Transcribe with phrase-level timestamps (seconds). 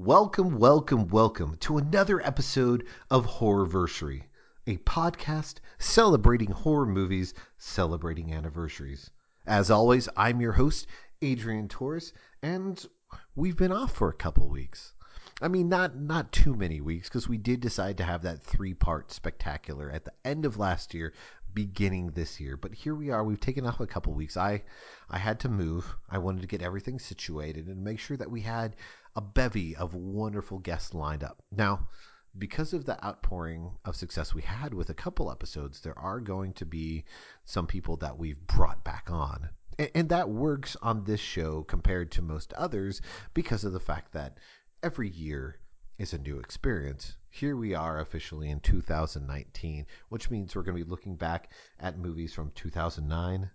[0.00, 4.22] Welcome, welcome, welcome to another episode of Horrorversary,
[4.64, 9.10] a podcast celebrating horror movies, celebrating anniversaries.
[9.44, 10.86] As always, I'm your host,
[11.20, 12.12] Adrian Torres,
[12.44, 12.86] and
[13.34, 14.94] we've been off for a couple weeks.
[15.42, 18.74] I mean, not not too many weeks because we did decide to have that three
[18.74, 21.12] part spectacular at the end of last year,
[21.54, 22.56] beginning this year.
[22.56, 23.24] But here we are.
[23.24, 24.36] We've taken off a couple weeks.
[24.36, 24.62] I
[25.10, 25.96] I had to move.
[26.08, 28.76] I wanted to get everything situated and make sure that we had
[29.16, 31.42] a bevy of wonderful guests lined up.
[31.50, 31.88] Now,
[32.36, 36.52] because of the outpouring of success we had with a couple episodes, there are going
[36.54, 37.04] to be
[37.44, 39.48] some people that we've brought back on.
[39.78, 43.00] And, and that works on this show compared to most others
[43.34, 44.38] because of the fact that
[44.82, 45.58] every year
[45.98, 47.16] is a new experience.
[47.30, 51.98] Here we are officially in 2019, which means we're going to be looking back at
[51.98, 53.50] movies from 2009,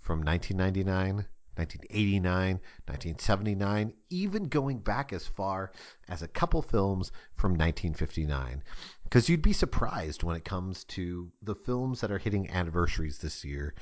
[0.00, 1.26] from 1999,
[1.56, 5.72] 1989, 1979, even going back as far
[6.08, 8.62] as a couple films from 1959.
[9.04, 13.44] Because you'd be surprised when it comes to the films that are hitting anniversaries this
[13.44, 13.74] year,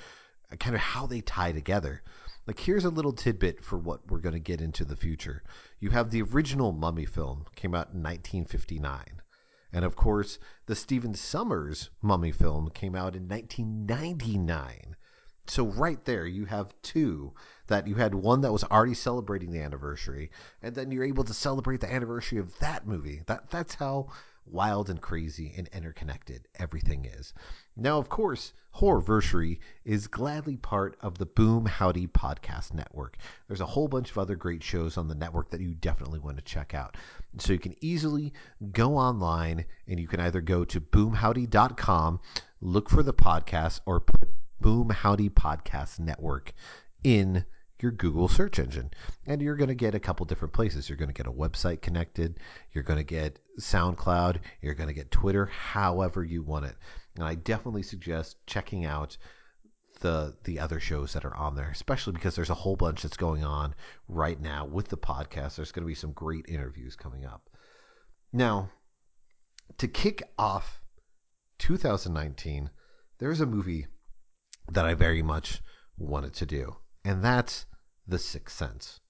[0.51, 2.03] uh, kind of how they tie together.
[2.47, 5.43] Like, here's a little tidbit for what we're going to get into the future.
[5.81, 9.21] You have the original Mummy film, came out in 1959.
[9.71, 14.97] And of course, the Stephen Sommers Mummy film came out in 1999.
[15.49, 17.33] So right there, you have two
[17.69, 20.31] that you had one that was already celebrating the anniversary,
[20.63, 23.23] and then you're able to celebrate the anniversary of that movie.
[23.27, 24.09] That that's how
[24.51, 27.33] wild and crazy and interconnected everything is.
[27.77, 33.17] Now, of course, Horrorversary is gladly part of the Boom Howdy Podcast Network.
[33.47, 36.37] There's a whole bunch of other great shows on the network that you definitely want
[36.37, 36.97] to check out.
[37.39, 38.33] So you can easily
[38.73, 42.21] go online and you can either go to boomhowdy.com,
[42.61, 44.29] look for the podcast, or put
[44.61, 46.53] Boom Howdy Podcast Network
[47.05, 47.45] in
[47.81, 48.91] your Google search engine.
[49.27, 50.89] And you're going to get a couple different places.
[50.89, 52.41] You're going to get a website connected,
[52.73, 56.77] you're going to get SoundCloud, you're going to get Twitter, however you want it.
[57.15, 59.17] And I definitely suggest checking out
[60.01, 63.17] the the other shows that are on there, especially because there's a whole bunch that's
[63.17, 63.75] going on
[64.09, 65.57] right now with the podcast.
[65.57, 67.49] There's going to be some great interviews coming up.
[68.33, 68.71] Now,
[69.79, 70.81] to kick off
[71.59, 72.71] 2019,
[73.19, 73.87] there's a movie
[74.71, 75.63] that I very much
[75.97, 77.67] wanted to do, and that's
[78.07, 79.01] The Sixth Sense.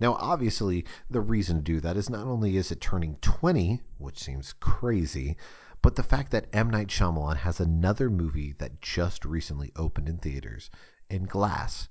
[0.00, 4.18] Now, obviously, the reason to do that is not only is it turning 20, which
[4.18, 5.36] seems crazy,
[5.82, 6.70] but the fact that M.
[6.70, 10.70] Night Shyamalan has another movie that just recently opened in theaters
[11.08, 11.88] in Glass.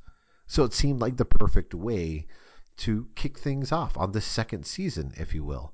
[0.48, 2.28] So it seemed like the perfect way
[2.78, 5.74] to kick things off on the second season, if you will.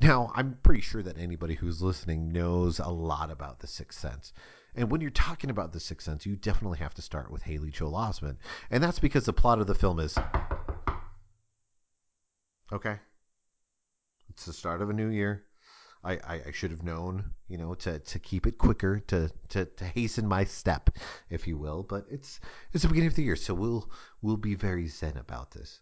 [0.00, 4.32] Now, I'm pretty sure that anybody who's listening knows a lot about The Sixth Sense.
[4.76, 7.70] And when you're talking about The Sixth Sense, you definitely have to start with Haley
[7.70, 8.36] Joel Osment.
[8.70, 10.18] And that's because the plot of the film is
[12.72, 12.98] okay.
[14.30, 15.44] It's the start of a new year.
[16.02, 19.64] I, I, I, should have known, you know, to, to keep it quicker, to, to,
[19.64, 20.90] to hasten my step,
[21.30, 21.82] if you will.
[21.82, 22.40] But it's
[22.72, 25.80] it's the beginning of the year, so we'll we'll be very zen about this.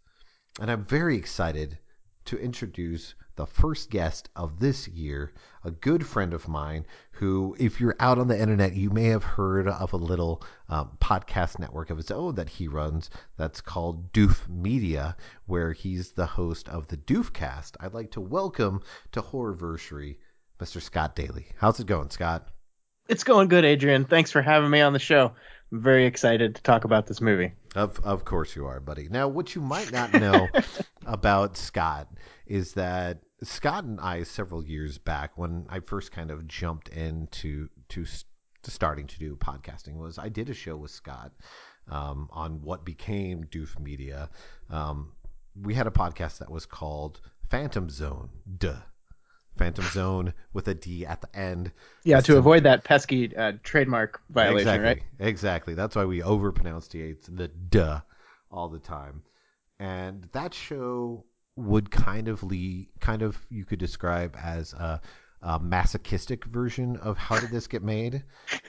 [0.61, 1.79] And I'm very excited
[2.27, 5.33] to introduce the first guest of this year,
[5.65, 9.25] a good friend of mine who, if you're out on the internet, you may have
[9.25, 14.13] heard of a little um, podcast network of his own that he runs that's called
[14.13, 15.17] Doof Media,
[15.47, 17.77] where he's the host of the Doofcast.
[17.81, 18.83] I'd like to welcome
[19.13, 20.17] to Horrorversary
[20.61, 20.81] Mr.
[20.81, 21.47] Scott Daly.
[21.57, 22.49] How's it going, Scott?
[23.09, 24.05] It's going good, Adrian.
[24.05, 25.33] Thanks for having me on the show.
[25.73, 27.53] I'm very excited to talk about this movie.
[27.75, 29.09] Of of course you are, buddy.
[29.09, 30.49] Now, what you might not know
[31.07, 32.09] about Scott
[32.47, 37.69] is that Scott and I several years back when I first kind of jumped into
[37.89, 38.05] to,
[38.63, 41.33] to starting to do podcasting was I did a show with Scott
[41.91, 44.31] um, on what became Doof Media.
[44.71, 45.13] Um,
[45.61, 47.21] we had a podcast that was called
[47.51, 48.31] Phantom Zone.
[48.59, 48.77] Duh.
[49.59, 51.73] Phantom Zone with a D at the end.
[52.05, 55.29] Yeah, to avoid that pesky uh, trademark violation, exactly, right?
[55.29, 55.75] Exactly.
[55.75, 58.01] That's why we overpronunciate the duh
[58.51, 59.23] all the time.
[59.79, 61.25] And that show
[61.57, 65.01] would kind of lead, kind of you could describe as a,
[65.43, 68.23] a masochistic version of how did this get made,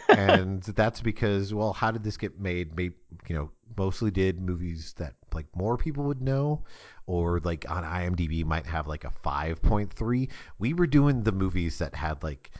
[0.09, 2.75] and that's because well, how did this get made?
[2.75, 2.95] Maybe
[3.27, 6.63] you know, mostly did movies that like more people would know,
[7.06, 10.29] or like on IMDb might have like a five point three.
[10.59, 12.51] We were doing the movies that had like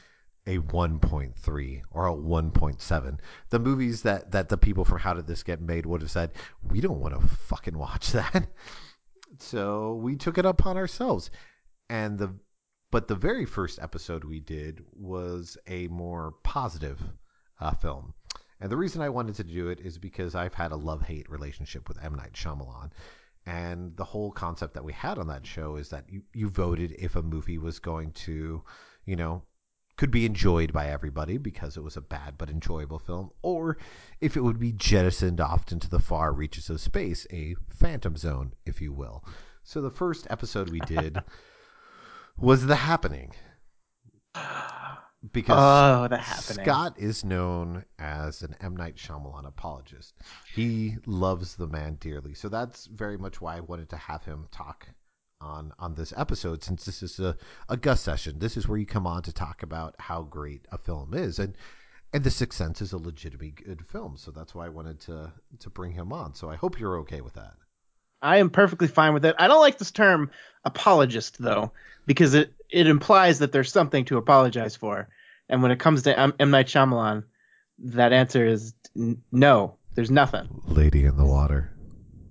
[0.46, 3.18] a 1.3 or a 1.7
[3.50, 6.31] the movies that that the people from how did this get made would have said
[6.69, 8.48] we don't want to fucking watch that
[9.44, 11.30] so we took it upon ourselves.
[11.90, 12.34] And the
[12.92, 17.01] but the very first episode we did was a more positive
[17.60, 18.13] uh, film.
[18.60, 21.30] And the reason I wanted to do it is because I've had a love hate
[21.30, 22.13] relationship with M.
[22.13, 22.92] Night Shyamalan.
[23.48, 26.95] And the whole concept that we had on that show is that you, you voted
[26.98, 28.63] if a movie was going to,
[29.06, 29.42] you know,
[29.95, 33.78] could be enjoyed by everybody because it was a bad but enjoyable film, or
[34.22, 38.54] if it would be jettisoned off into the far reaches of space, a phantom zone,
[38.66, 39.24] if you will.
[39.63, 41.18] So the first episode we did
[42.38, 43.31] was The Happening.
[45.31, 46.66] Because Oh, The Happening.
[46.66, 48.75] Scott is known as an M.
[48.75, 50.16] Night Shyamalan apologist.
[50.54, 52.34] He loves the man dearly.
[52.34, 54.88] So that's very much why I wanted to have him talk
[55.44, 57.36] on on this episode since this is a,
[57.69, 58.40] a Gus session.
[58.40, 61.40] This is where you come on to talk about how great a film is.
[61.40, 61.56] And
[62.13, 64.18] and The Sixth Sense is a legitimately good film.
[64.18, 66.34] So that's why I wanted to to bring him on.
[66.34, 67.54] So I hope you're okay with that.
[68.22, 69.36] I am perfectly fine with it.
[69.38, 70.31] I don't like this term
[70.63, 71.74] apologist though,
[72.06, 75.10] because it it implies that there's something to apologize for.
[75.50, 76.51] And when it comes to M, M.
[76.51, 77.25] Night Shyamalan,
[77.80, 79.75] that answer is n- no.
[79.95, 80.48] There's nothing.
[80.66, 81.72] Lady in the Water.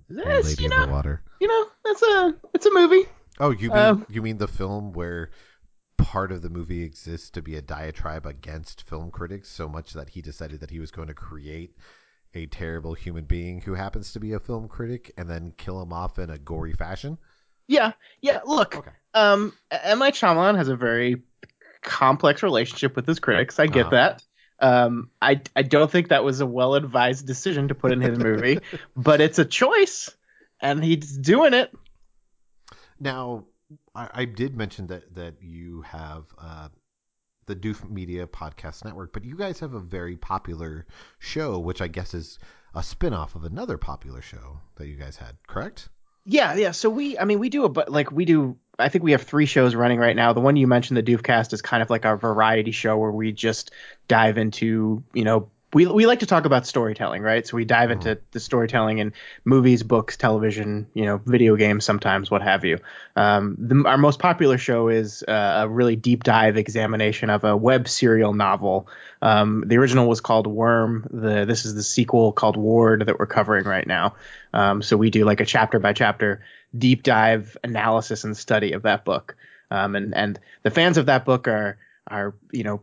[0.09, 1.21] It's, Lady you in the Water.
[1.43, 3.03] You know, that's a it's a movie.
[3.39, 5.31] Oh, you mean Um, you mean the film where
[5.97, 10.09] part of the movie exists to be a diatribe against film critics so much that
[10.09, 11.75] he decided that he was going to create
[12.33, 15.93] a terrible human being who happens to be a film critic and then kill him
[15.93, 17.17] off in a gory fashion?
[17.67, 18.41] Yeah, yeah.
[18.45, 18.91] Look, Okay.
[19.13, 19.99] um, M.
[19.99, 21.23] Night Shyamalan has a very
[21.81, 23.59] complex relationship with his critics.
[23.59, 23.95] I get Uh-huh.
[23.95, 24.23] that.
[24.59, 28.17] Um, I I don't think that was a well advised decision to put in his
[28.17, 28.59] movie,
[28.95, 30.09] but it's a choice,
[30.63, 31.71] and he's doing it.
[32.99, 33.45] Now,
[33.93, 36.69] I, I did mention that that you have uh,
[37.45, 40.87] the Doof Media Podcast Network, but you guys have a very popular
[41.19, 42.39] show, which I guess is
[42.73, 45.89] a spin-off of another popular show that you guys had, correct?
[46.25, 46.71] Yeah, yeah.
[46.71, 48.57] So we, I mean, we do a but like we do.
[48.79, 50.33] I think we have three shows running right now.
[50.33, 53.31] The one you mentioned, the Doofcast, is kind of like our variety show where we
[53.31, 53.71] just
[54.07, 57.45] dive into, you know, we we like to talk about storytelling, right?
[57.45, 62.29] So we dive into the storytelling in movies, books, television, you know, video games, sometimes
[62.29, 62.79] what have you.
[63.15, 67.57] Um, the, our most popular show is uh, a really deep dive examination of a
[67.57, 68.87] web serial novel.
[69.21, 71.07] Um, the original was called Worm.
[71.11, 74.15] The this is the sequel called Ward that we're covering right now.
[74.53, 76.43] Um, so we do like a chapter by chapter
[76.77, 79.35] deep dive analysis and study of that book.
[79.71, 81.77] Um, and and the fans of that book are
[82.07, 82.81] are you know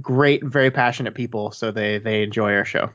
[0.00, 2.90] great, very passionate people, so they they enjoy our show.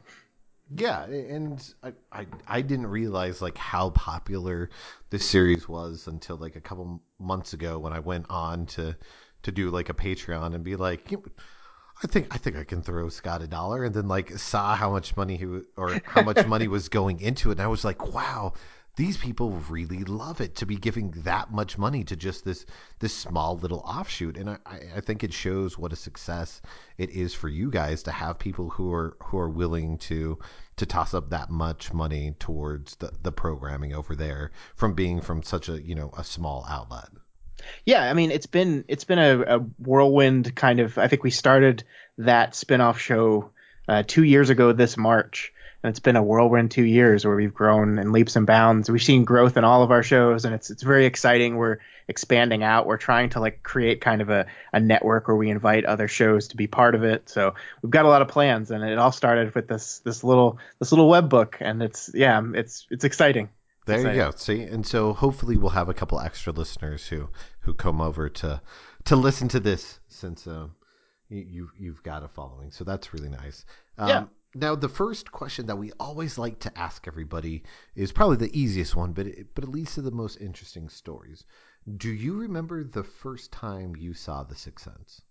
[0.73, 4.69] Yeah, and I, I I didn't realize like how popular
[5.09, 8.95] this series was until like a couple months ago when I went on to
[9.43, 11.11] to do like a Patreon and be like,
[12.03, 14.91] I think I think I can throw Scott a dollar, and then like saw how
[14.91, 15.45] much money he
[15.75, 18.53] or how much money was going into it, and I was like, wow.
[18.95, 22.65] These people really love it to be giving that much money to just this
[22.99, 24.57] this small little offshoot, and I,
[24.95, 26.61] I think it shows what a success
[26.97, 30.39] it is for you guys to have people who are who are willing to
[30.77, 35.43] to toss up that much money towards the, the programming over there from being from
[35.43, 37.09] such a you know a small outlet.
[37.85, 40.97] Yeah, I mean it's been it's been a, a whirlwind kind of.
[40.97, 41.83] I think we started
[42.17, 43.51] that spin-off show
[43.87, 47.53] uh, two years ago this March, and it's been a whirlwind two years where we've
[47.53, 48.89] grown in leaps and bounds.
[48.89, 51.57] We've seen growth in all of our shows, and it's it's very exciting.
[51.57, 52.85] We're expanding out.
[52.85, 56.49] We're trying to like create kind of a, a network where we invite other shows
[56.49, 57.29] to be part of it.
[57.29, 60.59] So we've got a lot of plans, and it all started with this this little
[60.79, 63.49] this little web book, and it's yeah, it's it's exciting.
[63.85, 64.31] There you go.
[64.35, 67.29] See, and so hopefully we'll have a couple extra listeners who
[67.61, 68.61] who come over to
[69.05, 70.75] to listen to this since um,
[71.29, 72.71] you, you you've got a following.
[72.71, 73.65] So that's really nice.
[73.97, 74.23] Um, Yeah.
[74.53, 77.63] Now the first question that we always like to ask everybody
[77.95, 81.45] is probably the easiest one, but it, but it leads to the most interesting stories.
[81.97, 85.21] Do you remember the first time you saw The Sixth Sense?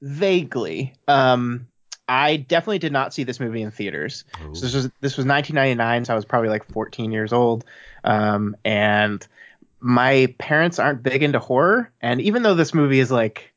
[0.00, 0.94] Vaguely.
[1.06, 1.68] Um,
[2.08, 4.24] I definitely did not see this movie in theaters.
[4.42, 4.54] Oh.
[4.54, 7.64] So this was this was 1999, so I was probably like 14 years old.
[8.02, 9.24] Um, and
[9.78, 13.52] my parents aren't big into horror, and even though this movie is like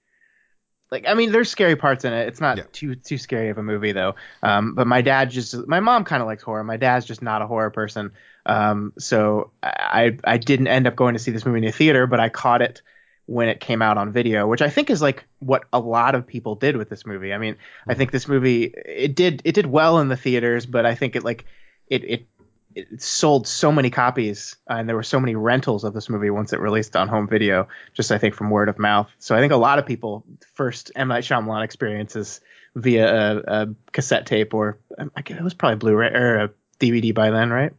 [0.93, 2.27] like I mean there's scary parts in it.
[2.27, 2.63] It's not Yeah.
[2.71, 4.15] too too scary of a movie though.
[4.43, 6.63] Um, but my dad just my mom kind of likes horror.
[6.63, 8.11] My dad's just not a horror person.
[8.45, 12.07] Um, so I I didn't end up going to see this movie in the theater,
[12.07, 12.81] but I caught it
[13.25, 16.27] when it came out on video, which I think is like what a lot of
[16.27, 17.33] people did with this movie.
[17.33, 17.55] I mean,
[17.87, 21.15] I think this movie it did it did well in the theaters, but I think
[21.15, 21.45] it like
[21.87, 22.27] it it
[22.75, 26.29] it sold so many copies uh, and there were so many rentals of this movie
[26.29, 29.39] once it released on home video just i think from word of mouth so i
[29.39, 32.41] think a lot of people first m night Shyamalan experiences
[32.75, 36.49] via a, a cassette tape or um, I guess it was probably blu-ray or a
[36.79, 37.73] dvd by then right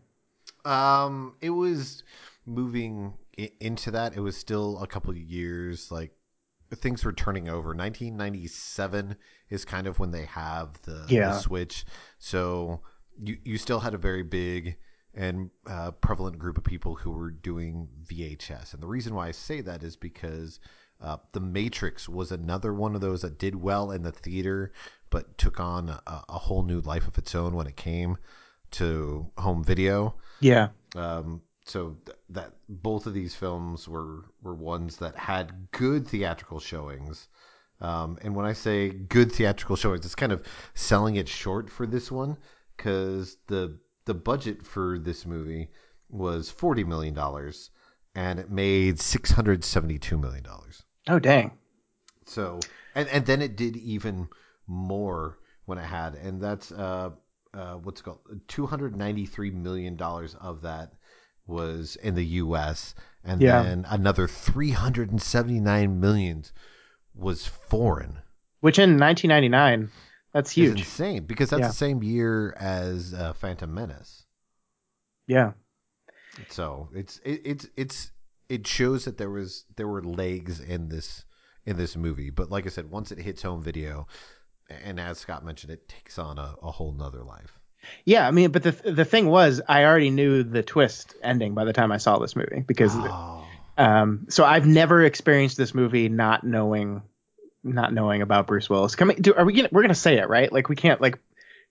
[0.64, 2.02] Um, it was
[2.46, 4.16] moving i- into that.
[4.16, 6.12] It was still a couple of years like
[6.76, 7.74] things were turning over.
[7.74, 9.16] 1997
[9.50, 11.28] is kind of when they have the, Yeah.
[11.32, 11.84] the switch.
[12.18, 12.80] So
[13.22, 14.76] you you still had a very big
[15.16, 18.74] and uh, prevalent group of people who were doing VHS.
[18.74, 20.60] And the reason why I say that is because
[21.00, 24.72] uh, The Matrix was another one of those that did well in the theater,
[25.10, 28.16] but took on a, a whole new life of its own when it came
[28.72, 30.14] to home video.
[30.40, 30.68] Yeah.
[30.96, 36.60] Um, so th- that both of these films were were ones that had good theatrical
[36.60, 37.28] showings.
[37.80, 40.44] Um, and when I say good theatrical showings, it's kind of
[40.74, 42.36] selling it short for this one
[42.76, 45.70] because the the budget for this movie
[46.08, 47.70] was forty million dollars,
[48.14, 50.82] and it made six hundred seventy two million dollars.
[51.08, 51.52] Oh dang!
[52.26, 52.60] So
[52.94, 54.28] and and then it did even
[54.66, 57.10] more when it had, and that's uh,
[57.52, 60.92] uh what's it called two hundred ninety three million dollars of that
[61.46, 62.94] was in the U.S.
[63.22, 63.62] and Yeah.
[63.62, 66.52] then another three hundred and seventy nine millions
[67.14, 68.18] was foreign.
[68.60, 69.90] Which in 1999,
[70.34, 70.72] that's huge.
[70.80, 71.68] It's insane because that's Yeah.
[71.68, 74.26] the same year as uh, Phantom Menace.
[75.26, 75.52] Yeah.
[76.48, 78.10] So it's it, it's it's
[78.48, 81.24] it shows that there was there were legs in this
[81.64, 82.30] in this movie.
[82.30, 84.06] But like I said, once it hits home video,
[84.68, 87.58] and as Scott mentioned, it takes on a, a whole nother life.
[88.04, 91.64] Yeah, I mean, but the the thing was, I already knew the twist ending by
[91.64, 93.44] the time I saw this movie because, Oh,
[93.78, 97.02] um, so I've never experienced this movie not knowing,
[97.64, 98.94] not knowing about Bruce Willis.
[98.94, 100.52] Coming, do, are we gonna we're gonna say it right?
[100.52, 101.18] Like we can't like,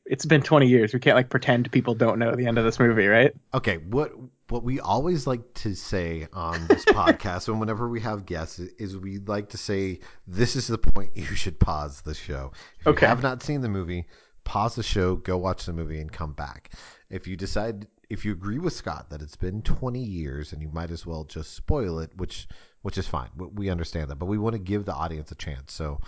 [0.06, 0.94] it's been 20 years.
[0.94, 3.34] We can't like pretend people don't know the end of this movie, right?
[3.54, 3.78] okay.
[3.78, 4.12] What
[4.50, 8.98] what we always like to say on this podcast, and whenever we have guests, is
[8.98, 12.52] we like to say this is the point you should pause the show.
[12.82, 13.06] If Okay.
[13.06, 14.06] you have not seen the movie,
[14.44, 16.72] pause the show, go watch the movie, and come back.
[17.10, 20.70] If you decide, if you agree with Scott that it's been 20 years and you
[20.72, 22.48] might as well just spoil it, which
[22.84, 23.30] which is fine.
[23.36, 25.74] We- understand that, but we want to give the audience a chance.
[25.74, 26.00] So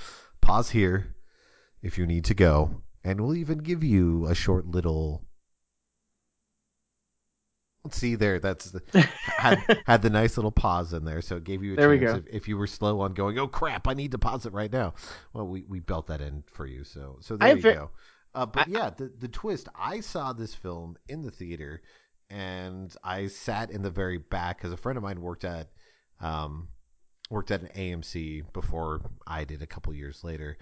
[0.42, 1.16] pause here
[1.82, 5.26] if you need to go, and we'll even give you a short little.
[7.84, 8.40] Let's see there.
[8.40, 8.82] That's the,
[9.38, 12.26] had had the nice little pause in there, so it gave you a There chance.
[12.28, 13.40] If, if you were slow on going.
[13.40, 13.88] Oh crap!
[13.88, 14.94] I need to pause it right now.
[15.34, 17.92] Well, we, we built that in for you, so so there I you ve- go.
[18.36, 19.70] Uh, but yeah, the the twist.
[19.76, 21.82] I saw this film in the theater,
[22.30, 25.70] and I sat in the very back because a friend of mine worked at
[26.20, 26.68] um
[27.30, 30.58] worked at an AMC before I did a couple years later.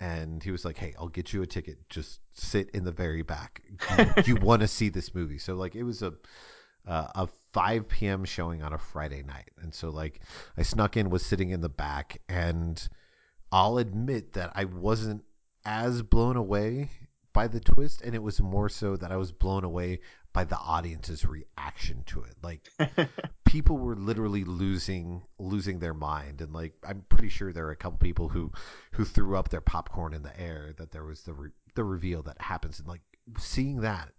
[0.00, 1.90] And he was like, "Hey, I'll get you a ticket.
[1.90, 3.60] Just sit in the very back.
[3.98, 6.14] You, you want to see this movie?" So like, it was a
[6.86, 8.24] uh, a 5 p.m.
[8.24, 9.50] showing on a Friday night.
[9.60, 10.20] And so, like,
[10.56, 12.88] I snuck in, was sitting in the back, and
[13.52, 15.22] I'll admit that I wasn't
[15.66, 16.88] as blown away
[17.32, 18.02] by the twist.
[18.02, 20.00] And it was more so that I was blown away
[20.32, 22.34] by the audience's reaction to it.
[22.42, 22.68] Like,
[23.50, 27.76] people were literally losing losing their mind and like i'm pretty sure there are a
[27.76, 28.48] couple people who
[28.92, 32.22] who threw up their popcorn in the air that there was the re- the reveal
[32.22, 33.00] that happens and like
[33.38, 34.12] seeing that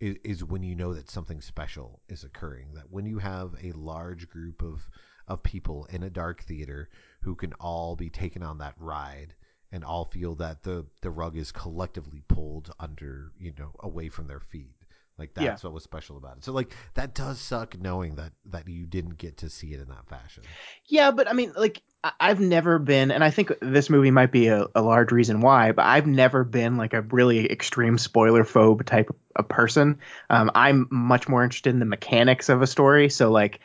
[0.00, 3.72] is, is when you know that something special is occurring that when you have a
[3.72, 4.88] large group of
[5.28, 6.88] of people in a dark theater
[7.20, 9.34] who can all be taken on that ride
[9.74, 14.26] and all feel that the the rug is collectively pulled under you know away from
[14.28, 14.76] their feet
[15.18, 15.50] like Yeah.
[15.50, 18.86] that's what was special about it so like that does suck knowing that that you
[18.86, 20.44] didn't get to see it in that fashion
[20.86, 21.82] Yeah, but I mean, like,
[22.20, 25.72] I've never been, and I think this movie might be a, a large reason why,
[25.72, 30.00] but I've never been like a really extreme spoiler phobe type of person.
[30.28, 33.08] Um, I'm much more interested in the mechanics of a story.
[33.08, 33.60] So, like,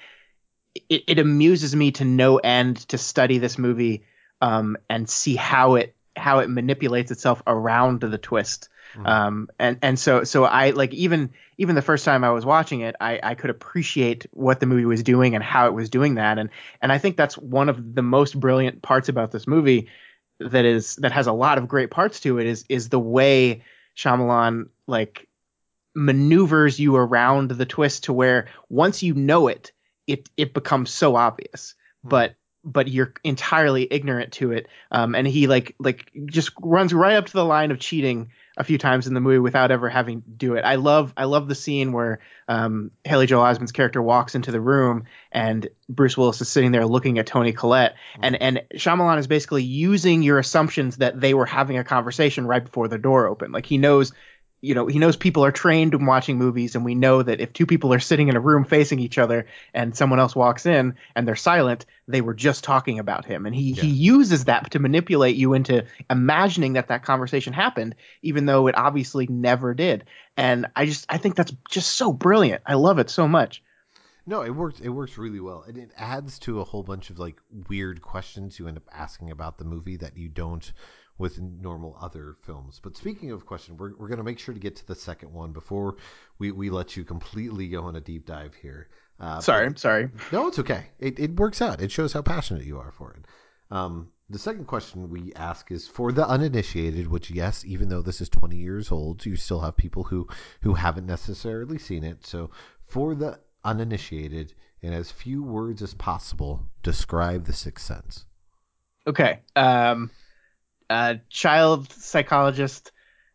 [0.90, 4.06] it, it amuses me to no end to study this movie
[4.42, 8.70] um, and see how it how it manipulates itself around the twist.
[8.96, 9.08] Mhm.
[9.08, 12.82] Um, and and so so I like even even the first time I was watching
[12.82, 16.16] it, I, I could appreciate what the movie was doing and how it was doing
[16.16, 16.38] that.
[16.38, 16.50] And
[16.82, 19.90] and I think that's one of the most brilliant parts about this movie
[20.40, 23.64] that is that has a lot of great parts to it is is the way
[23.96, 25.28] Shyamalan like
[25.96, 29.72] maneuvers you around the twist to where once you know it,
[30.08, 31.76] it it becomes so obvious.
[32.04, 32.10] Hmm.
[32.10, 34.68] But but you're entirely ignorant to it.
[34.92, 38.64] Um, and he like like just runs right up to the line of cheating a
[38.64, 40.66] few times in the movie without ever having to do it.
[40.66, 44.60] I love I love the scene where um, Haley Joel Osment's character walks into the
[44.60, 49.28] room and Bruce Willis is sitting there looking at Toni Collette, and and Shyamalan is
[49.28, 53.54] basically using your assumptions that they were having a conversation right before the door opened.
[53.54, 54.12] Like he knows.
[54.62, 57.54] You know, he knows people are trained in watching movies, and we know that if
[57.54, 60.96] two people are sitting in a room facing each other and someone else walks in
[61.16, 63.46] and they're silent, they were just talking about him.
[63.46, 68.46] And he, he uses that to manipulate you into imagining that that conversation happened, even
[68.46, 70.06] though it obviously never did.
[70.36, 72.64] And I just, I think that's just so brilliant.
[72.66, 73.64] I love it so much.
[74.26, 74.80] No, it works.
[74.80, 77.38] It works really well, and it adds to a whole bunch of like
[77.68, 80.72] weird questions you end up asking about the movie that you don't
[81.20, 82.80] with normal other films.
[82.82, 85.52] But speaking of question, we're we're gonna make sure to get to the second one
[85.52, 85.98] before
[86.40, 88.90] we we let you completely go on a deep dive here.
[89.20, 90.10] Uh, sorry, I'm sorry.
[90.32, 90.86] No, it's okay.
[90.98, 91.82] It it works out.
[91.82, 93.26] It shows how passionate you are for it.
[93.70, 98.22] Um, the second question we ask is for the uninitiated, which yes, even though this
[98.22, 100.28] is 20 years old, you still have people who
[100.62, 102.26] who haven't necessarily seen it.
[102.26, 102.50] So
[102.86, 108.26] for the uninitiated, in as few words as possible, describe the Sixth Sense.
[109.06, 109.40] Okay.
[109.56, 110.12] Um,
[110.90, 112.92] a child psychologist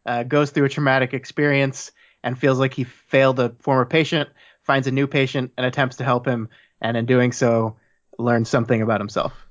[0.06, 1.92] uh, goes through a traumatic experience
[2.22, 4.28] and feels like he failed a former patient,
[4.62, 6.48] finds a new patient and attempts to help him,
[6.80, 7.76] and in doing so,
[8.18, 9.46] learns something about himself.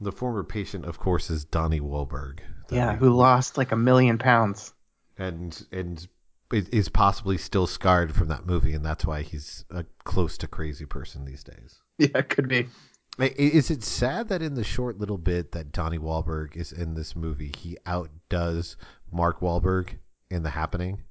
[0.00, 2.40] The former patient, of course, is Donnie Wahlberg.
[2.70, 4.74] Yeah, who lost like a million pounds.
[5.16, 6.06] And and
[6.50, 10.86] is possibly still scarred from that movie, and that's why he's a close to crazy
[10.86, 11.80] person these days.
[12.00, 12.68] Yeah, it could be.
[13.18, 17.16] Is it sad that in the short little bit that Donnie Wahlberg is in this
[17.16, 18.76] movie, he outdoes
[19.10, 19.90] Mark Wahlberg
[20.30, 21.02] in The Happening?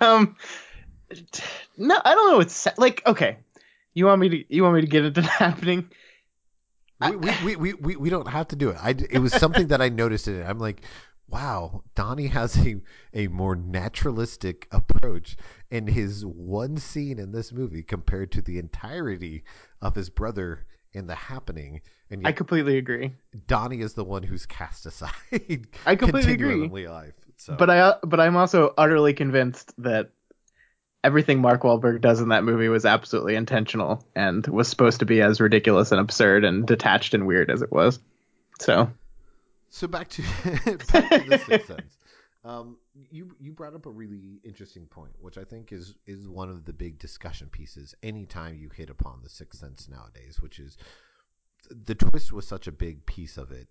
[0.00, 0.36] Um,
[1.76, 2.40] no, I don't know.
[2.40, 3.36] It's like okay,
[3.92, 5.90] you want me to you want me to get into The Happening?
[7.00, 8.76] we, we, we, we, we don't have to do it.
[8.80, 10.44] I, it was something that I noticed in it.
[10.44, 10.82] I'm like,
[11.28, 12.76] wow, Donnie has a,
[13.12, 15.36] a more naturalistic approach
[15.70, 19.44] in his one scene in this movie compared to the entirety
[19.82, 20.64] of his brother
[20.94, 21.80] in the happening.
[22.10, 23.12] And I completely agree.
[23.46, 25.10] Donnie is the one who's cast aside.
[25.86, 26.86] I completely agree.
[26.86, 27.56] Life, so.
[27.56, 30.10] But I but I'm also utterly convinced that
[31.02, 35.20] everything Mark Wahlberg does in that movie was absolutely intentional and was supposed to be
[35.20, 38.00] as ridiculous and absurd and detached and weird as it was.
[38.60, 38.90] So,
[39.70, 40.22] so back to
[40.92, 41.82] back to the Sixth Sense.
[42.46, 42.76] Um,
[43.10, 46.64] you you brought up a really interesting point, which I think is is one of
[46.64, 50.76] the big discussion pieces anytime you hit upon the Sixth Sense nowadays, which is
[51.70, 53.68] the twist was such a big piece of it.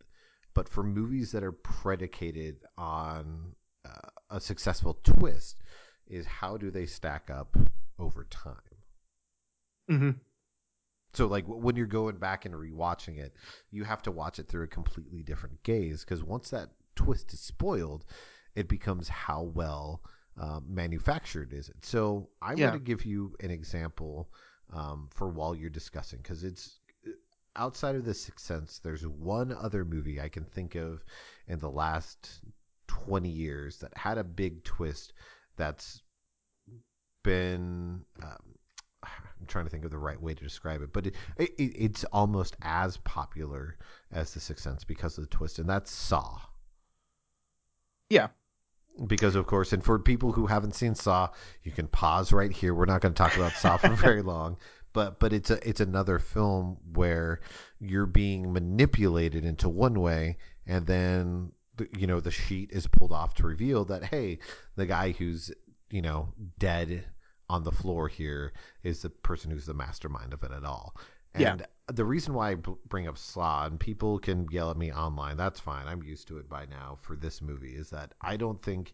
[0.53, 5.58] But for movies that are predicated on uh, a successful twist,
[6.08, 7.58] is how do they stack up
[7.98, 8.56] over time?
[9.89, 10.12] Mm-hmm.
[11.13, 13.34] So, like when you're going back and rewatching it,
[13.72, 17.39] you have to watch it through a completely different gaze because once that twist is
[17.39, 18.06] spoiled,
[18.56, 20.02] it becomes how well
[20.39, 21.86] uh, manufactured is it.
[21.86, 22.68] So, I'm yeah.
[22.68, 24.30] going to give you an example
[24.72, 27.12] um, for while you're discussing because it's uh,
[27.56, 28.80] outside of the Sixth Sense.
[28.80, 31.04] There's one other movie I can think of
[31.48, 32.42] in the last
[32.88, 35.13] 20 years that had a big twist
[35.56, 36.02] that's
[37.24, 38.56] been um,
[39.04, 42.04] I'm trying to think of the right way to describe it, but it, it, it's
[42.06, 43.78] almost as popular
[44.12, 46.39] as The Sixth Sense because of the twist, and that's Saw.
[48.10, 48.28] Yeah.
[49.08, 51.29] Because of course, and for people who haven't seen Saw,
[51.63, 52.75] you can pause right here.
[52.75, 54.58] We're not going to talk about Saw for very long,
[54.93, 57.41] but but it's a it's another film where
[57.79, 63.12] you're being manipulated into one way, and then the, you know the sheet is pulled
[63.12, 64.39] off to reveal that hey,
[64.75, 65.51] the guy who's
[65.89, 67.03] you know dead
[67.49, 68.53] on the floor here
[68.84, 70.95] is the person who's the mastermind of it at all.
[71.36, 71.65] And yeah.
[71.88, 72.56] the reason why I
[72.88, 75.88] bring up Saw, and people can yell at me online, that's fine.
[75.88, 78.93] I'm used to it by now for this movie, is that I don't think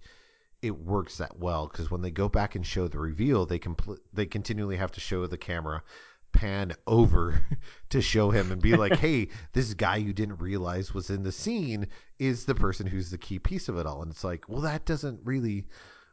[0.62, 4.00] it works that well because when they go back and show the reveal, they compl-
[4.14, 5.84] they continually have to show the camera
[6.32, 7.42] pan over
[7.90, 11.32] to show him and be like, "Hey, this guy you didn't realize was in the
[11.32, 11.88] scene
[12.20, 14.86] is the person who's the key piece of it all." And it's like, well, that
[14.86, 15.66] doesn't really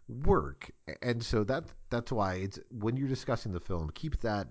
[0.08, 0.70] work.
[1.02, 4.48] And so that that's why it's when you're discussing the film, keep that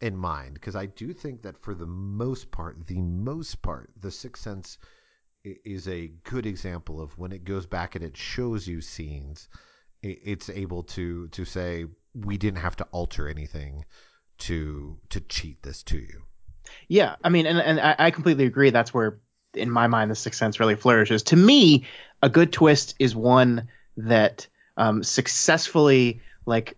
[0.00, 4.10] in mind because I do think that for the most part, the most part, The
[4.10, 4.78] Sixth Sense
[5.44, 9.48] is a good example of when it goes back and it shows you scenes,
[10.02, 13.84] it's able to to say we didn't have to alter anything
[14.38, 16.22] to to cheat this to you.
[16.88, 18.70] Yeah, I mean, and and I completely agree.
[18.70, 19.18] That's where,
[19.54, 21.24] in my mind, the Sixth Sense really flourishes.
[21.24, 21.86] To me,
[22.22, 26.76] a good twist is one that um, successfully like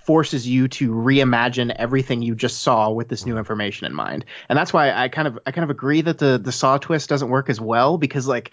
[0.00, 4.24] forces you to reimagine everything you just saw with this new information in mind.
[4.48, 7.08] And that's why I kind of I kind of agree that the the saw twist
[7.08, 8.52] doesn't work as well because like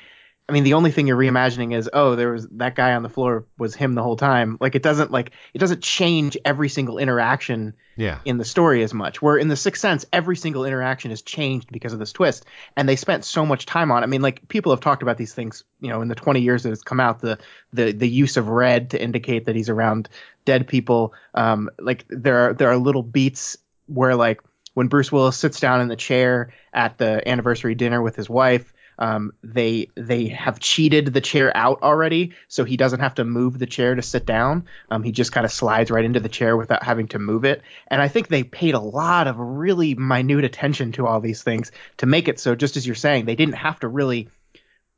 [0.49, 3.09] I mean, the only thing you're reimagining is, oh, there was that guy on the
[3.09, 4.57] floor was him the whole time.
[4.61, 8.19] Like it doesn't like it doesn't change every single interaction yeah.
[8.23, 9.21] in the story as much.
[9.21, 12.45] Where in the Sixth Sense, every single interaction is changed because of this twist,
[12.77, 14.03] and they spent so much time on.
[14.03, 14.05] it.
[14.05, 16.63] I mean, like people have talked about these things, you know, in the 20 years
[16.63, 17.39] that it's come out, the
[17.73, 20.07] the the use of red to indicate that he's around
[20.45, 21.13] dead people.
[21.33, 23.57] Um, like there are there are little beats
[23.87, 24.41] where like
[24.75, 28.71] when Bruce Willis sits down in the chair at the anniversary dinner with his wife
[28.99, 33.57] Um, they they have cheated the chair out already, so he doesn't have to move
[33.59, 34.65] the chair to sit down.
[34.89, 37.61] Um, he just kind of slides right into the chair without having to move it.
[37.87, 41.71] And I think they paid a lot of really minute attention to all these things
[41.97, 42.55] to make it so.
[42.55, 44.29] Just as you're saying, they didn't have to really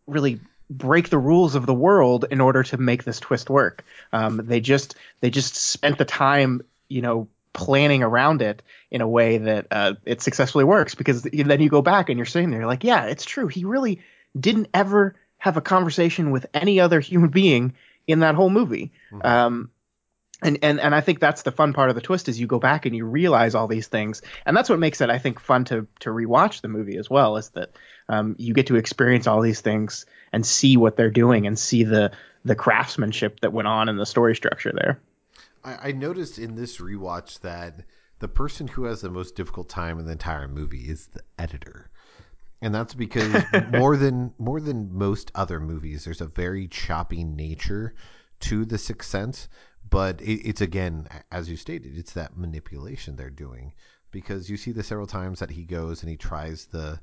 [0.08, 3.84] really break the rules of the world in order to make this twist work.
[4.14, 9.08] Um, they just they just spent the time, you know, planning around it in a
[9.08, 10.96] way that uh, it successfully works.
[10.96, 13.48] Because then you go back and you're sitting there, like, yeah, it's true.
[13.48, 14.02] He really
[14.40, 17.74] didn't ever have a conversation with any other human being
[18.08, 18.92] in that whole movie.
[19.12, 19.26] Mm-hmm.
[19.26, 19.70] Um,
[20.42, 22.60] and and and I think that's the fun part of the twist is you go
[22.60, 25.66] back and you realize all these things, and that's what makes it I think fun
[25.66, 27.36] to to rewatch the movie as well.
[27.36, 27.72] Is that
[28.08, 31.84] um, you get to experience all these things and see what they're doing and see
[31.84, 32.12] the
[32.46, 35.02] the craftsmanship that went on in the story structure there.
[35.64, 37.84] I, I noticed in this rewatch that
[38.20, 41.90] the person who has the most difficult time in the entire movie is the editor.
[42.62, 47.96] And that's because more than more than most other movies there's a very choppy nature
[48.42, 49.48] to the sixth sense.
[49.90, 53.74] But it, it's again as you stated it's that manipulation they're doing.
[54.12, 57.00] Because you see the several times that he goes and he tries the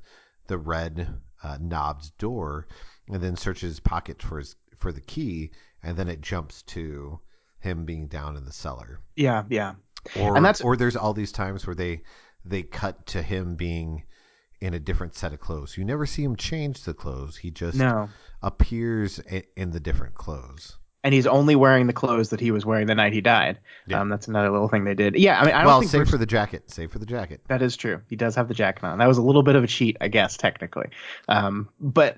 [0.47, 2.67] the red uh, knob's door
[3.09, 5.51] and then searches his pocket for his for the key
[5.83, 7.19] and then it jumps to
[7.67, 9.73] him being down in the cellar yeah yeah
[10.15, 12.01] or and that's or there's all these times where they
[12.45, 14.03] they cut to him being
[14.61, 17.77] in a different set of clothes you never see him change the clothes he just
[17.77, 18.09] no.
[18.41, 19.19] appears
[19.55, 22.95] in, the different clothes and he's only wearing the clothes that he was wearing the
[22.95, 23.59] night he died.
[23.85, 24.01] Yeah.
[24.01, 25.15] Um, that's another little thing they did.
[25.15, 26.09] Yeah, I mean, I don't well, think save Bruce...
[26.09, 26.69] for the jacket.
[26.69, 27.39] Save for the jacket.
[27.47, 28.01] That is true.
[28.09, 28.97] He does have the jacket on.
[28.97, 30.89] That was a little bit of a cheat, I guess, technically.
[31.29, 32.17] Um, but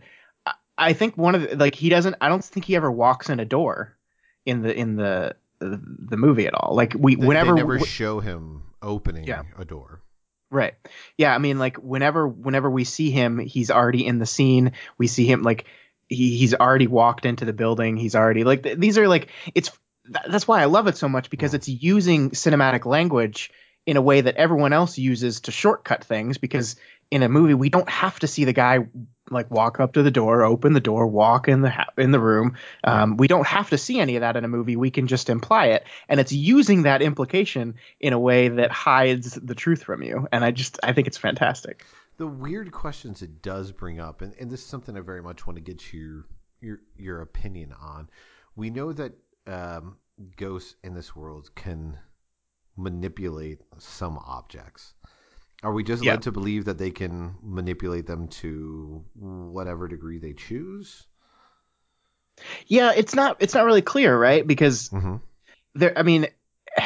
[0.79, 2.15] I think one of the, like he doesn't.
[2.21, 3.95] I don't think he ever walks in a door
[4.45, 6.75] in the in the the movie at all.
[6.75, 9.43] Like we they, whenever they never w- show him opening yeah.
[9.57, 10.01] a door.
[10.51, 10.73] Right.
[11.17, 11.35] Yeah.
[11.35, 14.71] I mean, like whenever whenever we see him, he's already in the scene.
[14.97, 15.65] We see him like
[16.07, 17.97] he he's already walked into the building.
[17.97, 19.71] He's already like th- these are like it's
[20.27, 23.51] that's why I love it so much because it's using cinematic language
[23.85, 26.75] in a way that everyone else uses to shortcut things because
[27.11, 28.79] in a movie we don't have to see the guy
[29.31, 32.19] like walk up to the door open the door walk in the ha- in the
[32.19, 32.55] room.
[32.83, 34.75] Um, we don't have to see any of that in a movie.
[34.75, 35.85] We can just imply it.
[36.07, 40.27] And it's using that implication in a way that hides the truth from you.
[40.31, 41.85] And i just i think it's fantastic.
[42.17, 45.47] The weird questions it does bring up, and, and this is something I very much
[45.47, 46.25] want to get your
[46.59, 48.09] your your opinion on.
[48.55, 49.13] We know that
[49.47, 49.97] um,
[50.35, 51.97] ghosts in this world can
[52.75, 54.93] manipulate some objects.
[55.61, 56.11] Are we just yeah.
[56.11, 61.05] led to believe that they can manipulate them to whatever degree they choose?
[62.67, 64.45] Yeah, it's not it's not really clear, right?
[64.45, 65.17] Because mm-hmm.
[65.75, 66.27] there, I mean,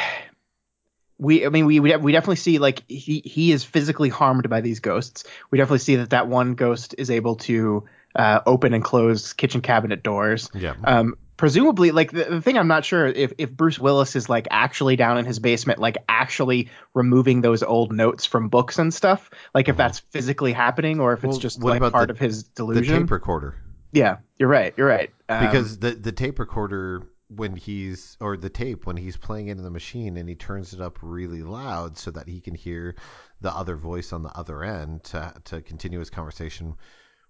[1.18, 4.80] we I mean we we definitely see like he he is physically harmed by these
[4.80, 5.24] ghosts.
[5.50, 7.84] We definitely see that that one ghost is able to
[8.16, 10.50] uh, open and close kitchen cabinet doors.
[10.54, 10.74] Yeah.
[10.82, 14.48] Um, presumably, like the, the thing I'm not sure if if Bruce Willis is like
[14.50, 19.30] actually down in his basement, like actually removing those old notes from books and stuff.
[19.54, 22.44] Like if that's physically happening, or if it's well, just like part the, of his
[22.44, 22.94] delusion.
[22.94, 23.56] The tape recorder.
[23.92, 24.74] Yeah, you're right.
[24.76, 25.10] You're right.
[25.28, 29.56] Um, because the the tape recorder when he's or the tape when he's playing it
[29.56, 32.94] in the machine and he turns it up really loud so that he can hear
[33.40, 36.74] the other voice on the other end to to continue his conversation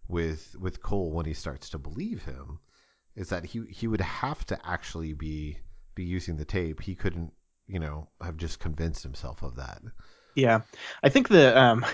[0.09, 2.59] with with Cole when he starts to believe him
[3.17, 5.59] is that he he would have to actually be
[5.95, 7.33] be using the tape he couldn't
[7.67, 9.81] you know have just convinced himself of that
[10.35, 10.61] yeah
[11.03, 11.85] i think the um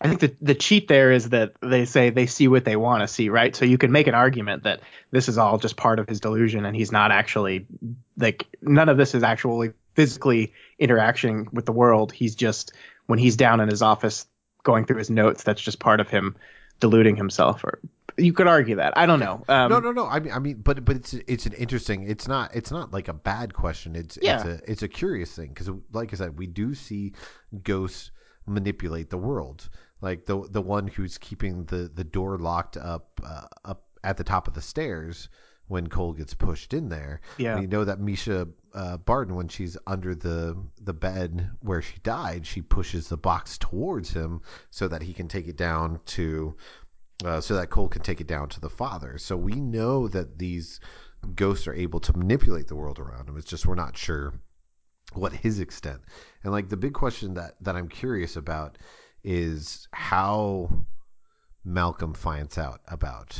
[0.00, 3.02] I think the the cheat there is that they say they see what they want
[3.02, 3.54] to see, right?
[3.54, 4.80] So you can make an argument that
[5.10, 7.66] this is all just part of his delusion, and he's not actually
[8.16, 12.12] like none of this is actually physically interaction with the world.
[12.12, 12.72] He's just
[13.06, 14.26] when he's down in his office
[14.62, 16.36] going through his notes, that's just part of him
[16.80, 17.62] deluding himself.
[17.64, 17.78] Or
[18.20, 18.96] you could argue that.
[18.96, 19.42] I don't know.
[19.48, 20.06] Um, no, no, no.
[20.06, 22.08] I mean, I mean, but but it's it's an interesting.
[22.08, 23.96] It's not it's not like a bad question.
[23.96, 24.36] It's yeah.
[24.36, 27.14] it's a it's a curious thing because, like I said, we do see
[27.62, 28.10] ghosts
[28.46, 29.68] manipulate the world
[30.00, 34.24] like the the one who's keeping the the door locked up uh, up at the
[34.24, 35.28] top of the stairs
[35.68, 37.20] when Cole gets pushed in there.
[37.38, 41.82] Yeah, and you know that Mischa uh, Barton, when she's under the the bed where
[41.82, 46.00] she died, she pushes the box towards him so that he can take it down
[46.06, 46.56] to.
[47.24, 49.18] Uh, so that Cole can take it down to the father.
[49.18, 50.80] So we know that these
[51.34, 53.36] ghosts are able to manipulate the world around him.
[53.36, 54.32] It's just we're not sure
[55.12, 56.00] what his extent.
[56.44, 58.78] And like the big question that that I'm curious about
[59.22, 60.86] is how
[61.64, 63.38] Malcolm finds out about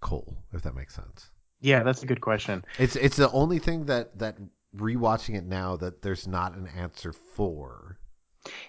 [0.00, 1.30] Cole, if that makes sense.
[1.60, 2.64] Yeah, that's a good question.
[2.78, 4.36] It's it's the only thing that that
[4.76, 7.98] rewatching it now that there's not an answer for.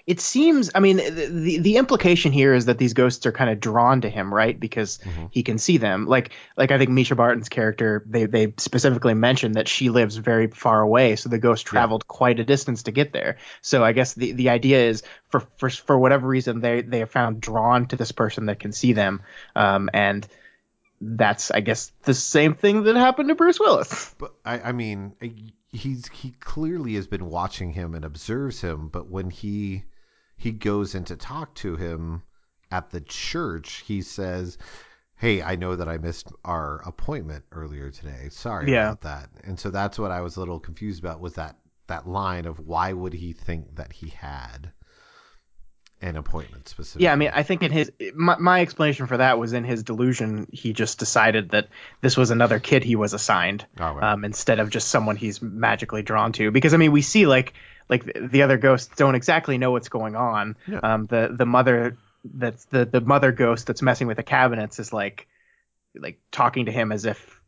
[0.05, 3.49] It seems, I mean, the, the, the implication here is that these ghosts are kind
[3.49, 4.59] of drawn to him, right?
[4.59, 5.29] Because Mhm.
[5.31, 6.05] he can see them.
[6.05, 10.47] Like, like I think Mischa Barton's character, they they specifically mentioned that she lives very
[10.47, 13.37] far away, so the ghost traveled quite a distance to get there.
[13.61, 17.07] So I guess the, the idea is for for for whatever reason they they are
[17.07, 19.21] found drawn to this person that can see them,
[19.55, 20.27] um, and
[21.01, 24.13] that's I guess the same thing that happened to Bruce Willis.
[24.17, 25.13] But I, I mean,
[25.73, 28.87] he's he clearly has been watching him and observes him.
[28.87, 29.83] But when he
[30.37, 32.23] he goes in to talk to him
[32.71, 34.57] at the church, he says,
[35.15, 38.29] "Hey, I know that I missed our appointment earlier today.
[38.29, 38.85] Sorry Yeah.
[38.91, 41.57] about that." And so that's what I was a little confused about was that
[41.87, 44.71] that line of why would he think that he had
[46.03, 47.05] an appointment specifically?
[47.05, 49.83] Yeah, I mean, I think in his my, my explanation for that was in his
[49.83, 51.69] delusion, he just decided that
[52.01, 54.13] this was another kid he was assigned, All right.
[54.13, 56.51] um, instead of just someone he's magically drawn to.
[56.51, 57.53] Because I mean, we see like
[57.89, 60.55] like the- the other ghosts don't exactly know what's going on.
[60.67, 60.79] Yeah.
[60.83, 64.93] Um, the the mother that's the the mother ghost that's messing with the cabinets is
[64.93, 65.27] like
[65.95, 67.39] like talking to him as if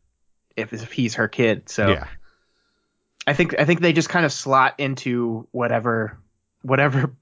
[0.56, 1.68] if, as if he's her kid.
[1.68, 2.06] So yeah.
[3.26, 6.18] I think I think they just kind of slot into whatever
[6.62, 7.12] whatever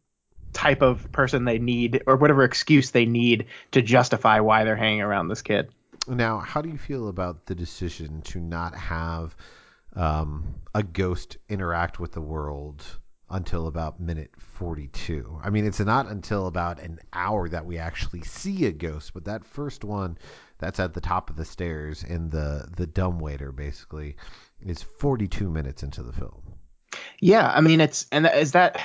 [0.54, 5.02] type of person they need or whatever excuse they need to justify why they're hanging
[5.02, 5.68] around this kid.
[6.08, 9.36] Now, how do you feel about the decision to not have
[9.94, 12.84] um, a ghost interact with the world
[13.30, 15.40] until about minute 42?
[15.42, 19.24] I mean, it's not until about an hour that we actually see a ghost, but
[19.24, 20.18] that first one
[20.58, 24.16] that's at the top of the stairs in the the dumbwaiter basically
[24.60, 26.54] is 42 minutes into the film.
[27.20, 28.80] Yeah, I mean it's and is that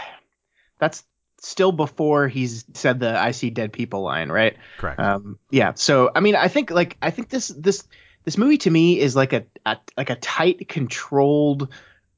[0.79, 1.03] that's
[1.41, 4.57] still before he's said the I see dead people line, right?
[4.77, 4.99] Correct.
[4.99, 5.73] Um, yeah.
[5.75, 7.83] So I mean, I think like I think this this
[8.23, 11.69] this movie to me is like a, a like a tight, controlled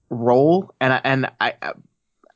[0.10, 1.54] role, and I, and I.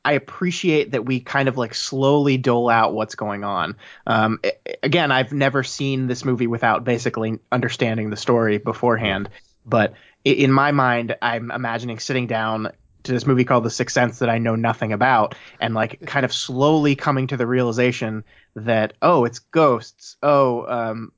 [0.04, 3.74] I appreciate that we kind of like slowly dole out what's going on.
[4.06, 4.38] Um,
[4.80, 9.28] again, I've never seen this movie without basically understanding the story beforehand.
[9.64, 9.94] But
[10.24, 12.70] in my mind, I'm imagining sitting down
[13.06, 16.24] to this movie called The Sixth Sense that I know nothing about, and like kind
[16.24, 20.16] of slowly coming to the realization that oh, it's ghosts.
[20.22, 21.12] Oh, um,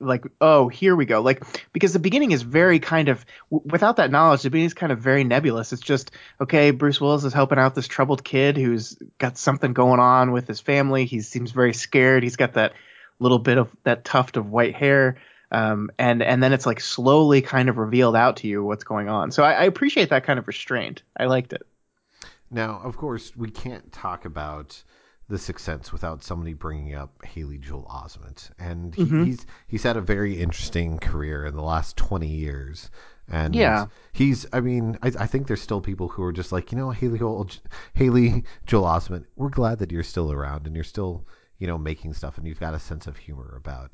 [0.00, 1.20] like oh, here we go.
[1.20, 4.74] Like because the beginning is very kind of w- without that knowledge, the beginning is
[4.74, 5.72] kind of very nebulous.
[5.72, 6.70] It's just okay.
[6.70, 10.60] Bruce Willis is helping out this troubled kid who's got something going on with his
[10.60, 11.04] family.
[11.04, 12.22] He seems very scared.
[12.22, 12.72] He's got that
[13.20, 15.16] little bit of that tuft of white hair.
[15.50, 19.08] Um, and and then it's like slowly kind of revealed out to you what's going
[19.08, 19.30] on.
[19.30, 21.02] So I, I appreciate that kind of restraint.
[21.18, 21.62] I liked it.
[22.50, 24.82] Now, of course, we can't talk about
[25.28, 29.24] The Sixth Sense without somebody bringing up Haley Joel Osment, and he, Mhm.
[29.26, 32.90] he's he's had a very interesting career in the last twenty years.
[33.30, 33.86] And Yeah.
[34.12, 34.46] he's.
[34.54, 37.18] I mean, I, I think there's still people who are just like, you know, Haley
[37.18, 37.48] Joel,
[37.92, 39.26] Haley Joel Osment.
[39.36, 41.26] We're glad that you're still around and you're still,
[41.58, 43.90] you know, making stuff, and you've got a sense of humor about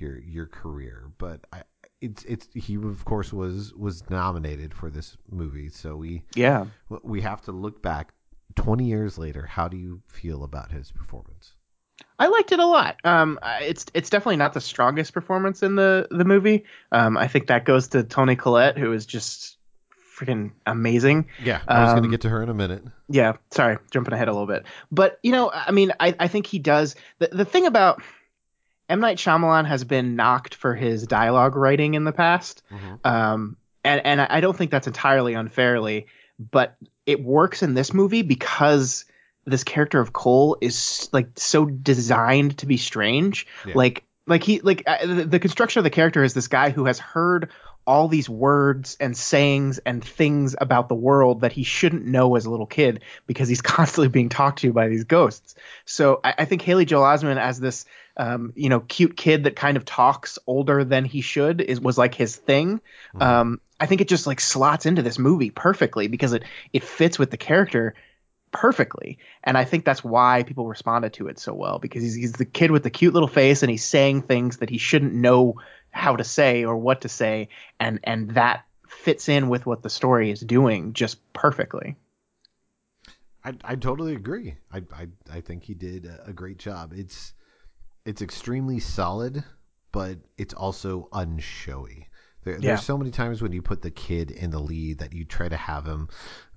[0.00, 1.10] your your career.
[1.18, 1.62] But I,
[2.00, 6.66] it's it's he of course was was nominated for this movie, so we Yeah.
[7.02, 8.12] we have to look back
[8.56, 9.46] 20 years later.
[9.46, 11.52] How do you feel about his performance?
[12.18, 12.96] I liked it a lot.
[13.04, 16.64] Um, it's it's definitely not the strongest performance in the the movie.
[16.92, 19.56] Um, I think that goes to Toni Collette, who is just
[20.16, 21.26] freaking amazing.
[21.42, 22.82] Yeah, I was going to Um, get to her in a minute.
[23.08, 24.64] Yeah, sorry, jumping ahead a little bit.
[24.90, 28.02] But you know, I mean, I, I think he does the the thing about
[28.88, 32.62] M Night Shyamalan has been knocked for his dialogue writing in the past,
[33.04, 36.06] um, and and I don't think that's entirely unfairly,
[36.38, 39.04] but it works in this movie because
[39.44, 43.72] this character of Cole is like so designed to be strange, Yeah.
[43.76, 46.84] like like he like uh, the, the construction of the character is this guy who
[46.86, 47.50] has heard
[47.86, 52.44] all these words and sayings and things about the world that he shouldn't know as
[52.44, 55.54] a little kid because he's constantly being talked to by these ghosts.
[55.86, 57.86] So I, I think Haley Joel Osment as this
[58.18, 61.96] um, you know cute kid that kind of talks older than he should is was
[61.96, 62.80] like his thing.
[63.14, 63.22] Mhm.
[63.22, 67.18] Um, I think it just like slots into this movie perfectly because it it fits
[67.18, 67.94] with the character
[68.50, 72.32] perfectly and i think that's why people responded to it so well because he's, he's
[72.32, 75.60] the kid with the cute little face and he's saying things that he shouldn't know
[75.90, 79.90] how to say or what to say and and that fits in with what the
[79.90, 81.94] story is doing just perfectly
[83.44, 84.56] I, I totally agree.
[84.72, 86.92] I, I, I think he did a great job.
[86.94, 87.32] It's
[88.08, 89.44] it's extremely solid,
[89.92, 92.06] but it's also unshowy.
[92.44, 92.60] There, Yeah.
[92.68, 95.46] There's so many times when you put the kid in the lead that you try
[95.46, 96.08] to have him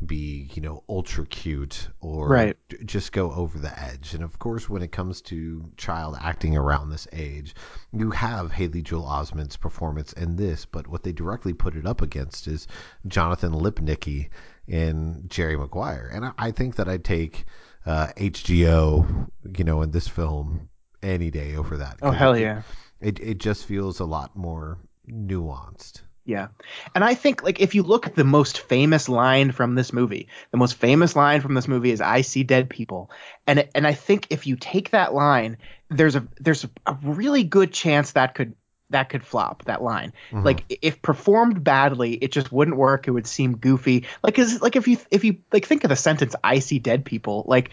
[0.05, 2.57] be, you know, ultra cute or Right.
[2.85, 4.13] just go over the edge.
[4.13, 7.53] And of course, when it comes to child acting around this age,
[7.91, 12.01] you have Haley Joel Osment's performance in this, but what they directly put it up
[12.01, 12.65] against is
[13.07, 14.29] Jonathan Lipnicki
[14.67, 16.09] in Jerry Maguire.
[16.13, 17.43] And I, I think that I'd take
[17.85, 20.69] uh, HGO, you know, in this film
[21.03, 21.97] any day over that.
[22.01, 22.61] Oh hell it, yeah.
[22.99, 24.77] It it just feels a lot more
[25.09, 26.01] nuanced.
[26.23, 26.49] Yeah.
[26.93, 30.27] And I think like if you look at the most famous line from this movie,
[30.51, 33.09] the most famous line from this movie is I see dead people.
[33.47, 35.57] And and I think if you take that line,
[35.89, 38.55] there's a there's a really good chance that could
[38.91, 40.13] that could flop that line.
[40.31, 40.45] Mhm.
[40.45, 43.07] Like if performed badly, it just wouldn't work.
[43.07, 44.05] It would seem goofy.
[44.21, 47.03] Like is like if you if you like think of the sentence I see dead
[47.03, 47.71] people, like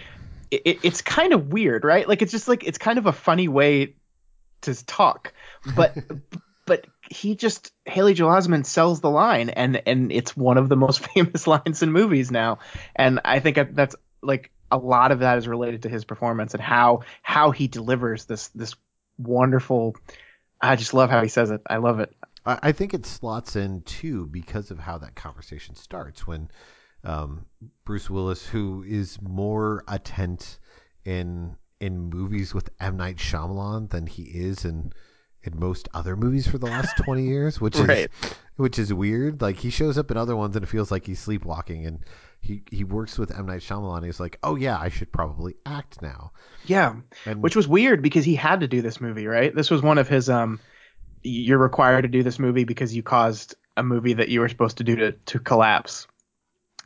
[0.50, 2.08] it, it- it's kind of weird, right?
[2.08, 3.94] Like it's just like it's kind of a funny way
[4.62, 5.32] to talk.
[5.76, 5.96] But
[6.66, 10.76] but he just Haley Joel Osment sells the line, and and it's one of the
[10.76, 12.58] most famous lines in movies now.
[12.94, 16.62] And I think that's like a lot of that is related to his performance and
[16.62, 18.74] how how he delivers this this
[19.16, 19.96] wonderful.
[20.60, 21.62] I just love how he says it.
[21.68, 22.12] I love it.
[22.44, 26.50] I think it slots in too because of how that conversation starts when
[27.04, 27.46] um,
[27.84, 30.58] Bruce Willis, who is more attent
[31.04, 34.92] in in movies with M Night Shyamalan than he is in
[35.44, 38.10] in most other movies for the last twenty years, which Right.
[38.22, 39.40] is which is weird.
[39.40, 42.00] Like he shows up in other ones and it feels like he's sleepwalking, and
[42.40, 44.04] he he works with M Night Shyamalan.
[44.04, 46.32] He's like, oh yeah, I should probably act now.
[46.66, 49.54] Yeah, And which was weird because he had to do this movie, right?
[49.54, 50.58] This was one of his um
[51.22, 54.78] you're required to do this movie because you caused a movie that you were supposed
[54.78, 56.06] to do to to collapse.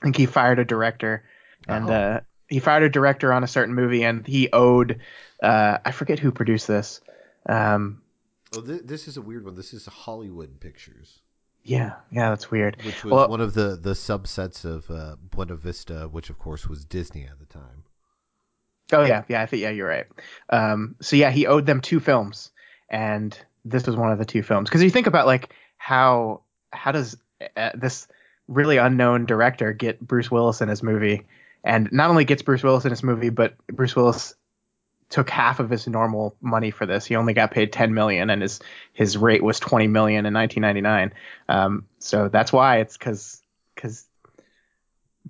[0.02, 1.22] I think he fired a director
[1.68, 1.92] and Oh.
[1.92, 5.00] uh he fired a director on a certain movie and he owed
[5.42, 7.00] uh I forget who produced this.
[7.48, 8.02] Um
[8.56, 9.54] oh, th- this is a weird one.
[9.54, 11.20] This is Hollywood Pictures.
[11.62, 12.76] yeah, yeah, that's weird.
[12.84, 16.66] which was Well- one of the the subsets of uh, Buena Vista, which of course
[16.66, 17.84] was Disney at the time.
[18.92, 20.06] Oh yeah, yeah, I think yeah, you're right.
[20.50, 22.50] Um, so yeah, he owed them two films,
[22.90, 24.68] and this was one of the two films.
[24.68, 27.16] Because you think about like how how does
[27.56, 28.08] uh, this
[28.48, 31.26] really unknown director get Bruce Willis in his movie,
[31.64, 34.34] and not only gets Bruce Willis in his movie, but Bruce Willis
[35.12, 37.04] took half of his normal money for this.
[37.04, 38.60] He only got paid 10 million, and his
[38.92, 41.12] his rate was 20 million in 1999.
[41.48, 43.42] Um, so that's why it's because
[43.74, 44.06] because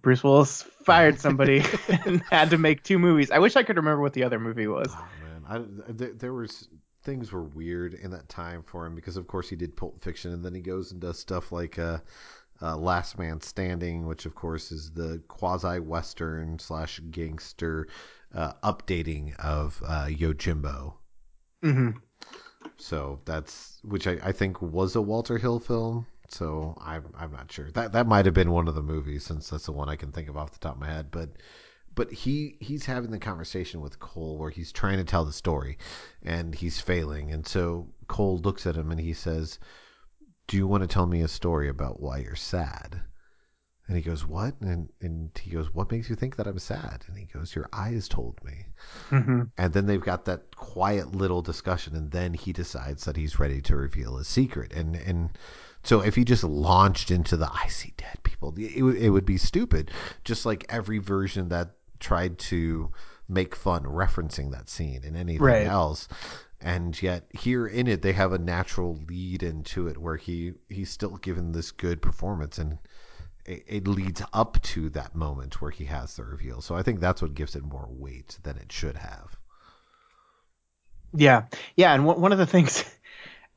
[0.01, 1.65] Bruce Willis fired somebody
[2.07, 3.31] and had to make two movies.
[3.31, 4.89] I wish I could remember what the other movie was.
[4.91, 6.69] Oh man, I, there, there was
[7.03, 10.33] things were weird in that time for him because of course he did Pulp Fiction
[10.33, 11.99] and then he goes and does stuff like uh,
[12.63, 17.89] uh, Last Man Standing, which of course is the quasi western slash gangster
[18.35, 20.95] uh, updating of uh, Yojimbo.
[21.63, 21.91] hmm
[22.79, 26.07] So that's which I, I think was a Walter Hill film.
[26.29, 29.51] So I'm I'm not sure that that might have been one of the movies since
[29.51, 31.11] that's the one I can think of off the top of my head.
[31.11, 31.31] But
[31.95, 35.79] but he he's having the conversation with Cole where he's trying to tell the story
[36.23, 39.59] and he's failing, and so Cole looks at him and he says,
[40.49, 43.01] "Do you want to tell me a story about why you're sad?"
[43.87, 47.05] And he goes, "What?" And and he goes, "What makes you think that I'm sad?"
[47.09, 48.67] And he goes, "Your eyes told me."
[49.11, 53.39] hmm And then they've got that quiet little discussion, and then he decides that he's
[53.39, 54.73] ready to reveal his secret.
[54.73, 55.31] And and
[55.85, 59.27] so if he just launched into the "I see dead people," it would it would
[59.27, 59.91] be stupid.
[60.25, 62.91] Just like every version that tried to
[63.29, 65.67] make fun referencing that scene and anything Right.
[65.67, 66.09] else.
[66.63, 70.91] And yet here in it, they have a natural lead into it where he he's
[70.91, 72.79] still given this good performance and.
[73.45, 76.61] It it leads up to that moment where he has the reveal.
[76.61, 79.37] So I think that's what gives it more weight than it should have.
[81.13, 82.85] Yeah, yeah, and one one of the things,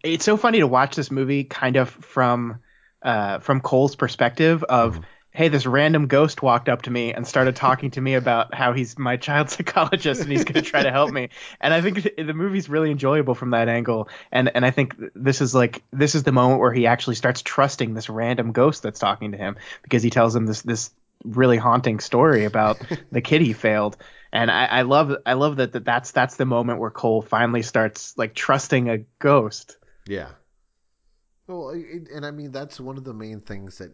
[0.04, 2.62] it's so funny to watch this movie kind of from,
[3.04, 5.00] uh, from Cole's perspective of,
[5.36, 8.72] hey, this random ghost walked up to me and started talking to me about how
[8.72, 11.28] he's my child psychologist and he's going to try to help me.
[11.60, 14.08] And I think the movie's really enjoyable from that angle.
[14.32, 17.42] And and I think this is like this is the moment where he actually starts
[17.42, 20.92] trusting this random ghost that's talking to him because he tells him this this
[21.26, 22.78] really haunting story about
[23.12, 23.98] the kid he failed.
[24.32, 27.62] And I, I love I love that, that that's that's the moment where Cole finally
[27.62, 29.76] starts like trusting a ghost.
[30.08, 30.30] Yeah.
[31.48, 33.92] Well, and I mean that's one of the main things that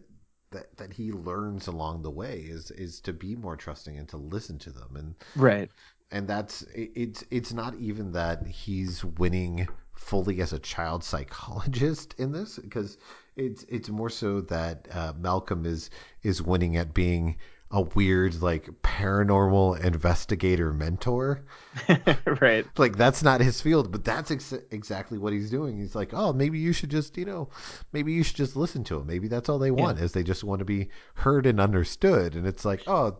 [0.52, 4.16] that that he learns along the way is is to be more trusting and to
[4.16, 5.70] listen to them and Right.
[6.10, 12.14] and that's it, it's it's not even that he's winning fully as a child psychologist
[12.18, 12.96] in this because
[13.36, 15.90] it's it's more so that uh, Malcolm is
[16.22, 17.36] is winning at being
[17.72, 21.42] a weird like paranormal investigator mentor
[22.40, 22.66] right.
[22.76, 26.32] like that's not his field but that's ex- exactly what he's doing he's like oh
[26.32, 27.48] maybe you should just you know
[27.92, 30.44] maybe you should just listen to him maybe that's all they want is they just
[30.44, 33.16] want to be heard and understood and it's like oh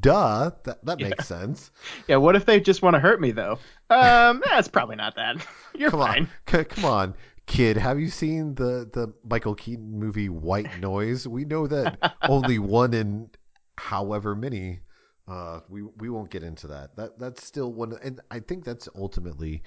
[0.00, 1.70] duh that, that makes sense
[2.08, 2.16] Yeah.
[2.16, 3.58] What if they just want to hurt me though?
[3.90, 5.36] Um, that's probably not that.
[5.74, 6.22] You're come fine.
[6.22, 7.14] on C- come on
[7.46, 12.58] kid have you seen the the michael keaton movie white noise we know that only
[12.58, 13.30] one in
[13.78, 14.80] however many
[15.28, 16.94] Uh, we we won't get into that.
[16.96, 19.62] That that's still one, and I think that's ultimately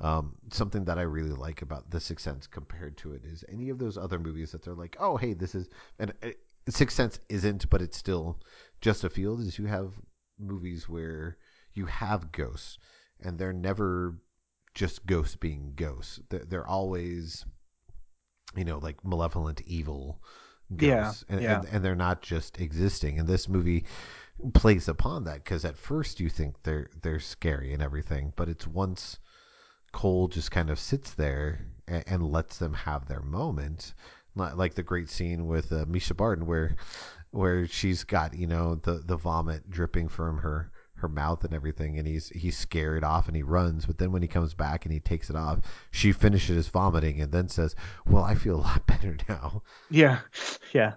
[0.00, 3.70] um, something that I really like about The Sixth Sense compared to it is any
[3.70, 5.68] of those other movies that they're like, oh hey, this is
[6.00, 6.38] and it,
[6.68, 8.40] Sixth Sense isn't, but it's still
[8.80, 9.40] just a field.
[9.40, 9.92] Is you have
[10.38, 11.38] movies where
[11.74, 12.78] you have ghosts,
[13.20, 14.18] and they're never
[14.74, 16.20] just ghosts being ghosts.
[16.28, 17.44] They're, they're always,
[18.56, 20.20] you know, like malevolent, evil
[20.76, 21.60] ghosts, Yeah, and, yeah.
[21.60, 23.18] and and they're not just existing.
[23.18, 23.84] And this movie
[24.54, 28.66] plays upon that because at first you think they're they're scary and everything, but it's
[28.66, 29.18] once
[29.92, 33.94] Cole just kind of sits there and, and lets them have their moment,
[34.34, 36.76] not like the great scene with uh, Mischa Barton where
[37.30, 40.70] where she's got you know the the vomit dripping from her
[41.04, 44.22] her mouth and everything and he's he's scared off and he runs but then when
[44.22, 45.58] he comes back and he takes it off
[45.90, 47.76] she finishes vomiting and then says
[48.06, 50.20] well i feel a lot better now Yeah,
[50.72, 50.94] yeah,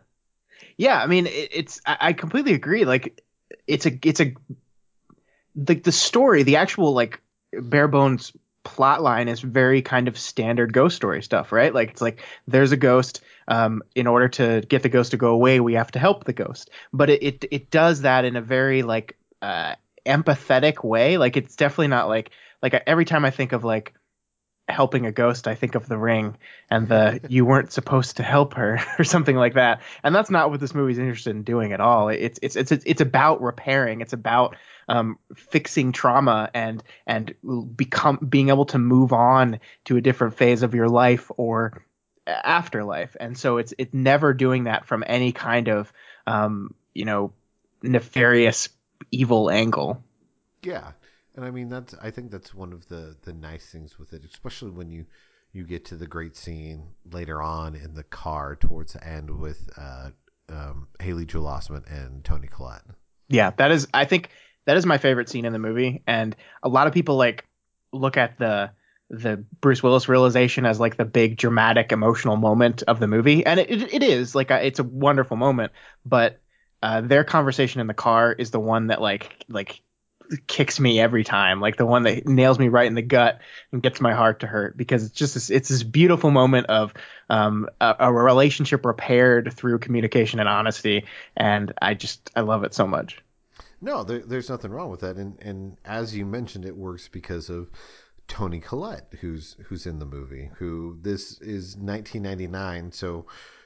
[0.78, 1.02] yeah.
[1.04, 2.86] I mean, it, it's I, I completely agree.
[2.86, 3.22] Like,
[3.68, 4.34] it's a it's a
[5.68, 8.32] like the story, the actual like bare bones
[8.64, 11.74] plot line is very kind of standard ghost story stuff, right?
[11.74, 13.22] Like it's like there's a ghost.
[13.50, 16.34] Um, in order to get the ghost to go away, we have to help the
[16.34, 16.70] ghost.
[16.92, 19.76] But it it, it does that in a very like uh,
[20.08, 21.18] empathetic way.
[21.18, 22.32] Like it's definitely not like
[22.62, 23.94] like every time I think of like
[24.68, 26.38] helping a ghost, I think of the ring
[26.70, 29.82] and the you weren't supposed to help her or something like that.
[30.04, 32.10] And that's not what this movie's interested in doing at all.
[32.10, 34.02] It's it's it's it's about repairing.
[34.02, 34.56] It's about
[34.90, 37.34] um, fixing trauma and and
[37.76, 41.84] become being able to move on to a different phase of your life or
[42.26, 43.16] afterlife.
[43.20, 45.92] And so it's it's never doing that from any kind of
[46.26, 47.34] um, you know
[47.82, 48.70] nefarious
[49.12, 50.04] evil angle.
[50.64, 50.92] Yeah,
[51.36, 54.24] and I mean that's I think that's one of the the nice things with it,
[54.26, 55.06] especially when you
[55.54, 59.70] you get to the great scene later on in the car towards the end with
[59.78, 60.10] uh,
[60.50, 62.84] um, Haley Joel Osment and Toni Collette.
[63.30, 64.30] Yeah, that is I think
[64.66, 67.46] that is my favorite scene in the movie, and a lot of people like
[67.94, 68.72] look at the
[69.10, 73.60] the Bruce Willis realization as like the big dramatic emotional moment of the movie, and
[73.60, 75.72] it it, it is like a, it's a wonderful moment,
[76.06, 76.42] but
[76.88, 79.82] uh, their conversation in the car is the one that like like
[80.48, 83.42] kicks me every time, like the one that nails me right in the gut
[83.74, 86.94] and gets my heart to hurt because it's just this, it's this beautiful moment of
[87.30, 91.04] um, a, a relationship repaired through communication and honesty,
[91.36, 93.22] and I just I love it so much.
[93.82, 97.50] No, there, there's nothing wrong with that, and and as you mentioned, it works because
[97.50, 97.70] of
[98.30, 100.52] Toni Collette, who's who's in the movie.
[100.58, 103.26] Who this is 1999, so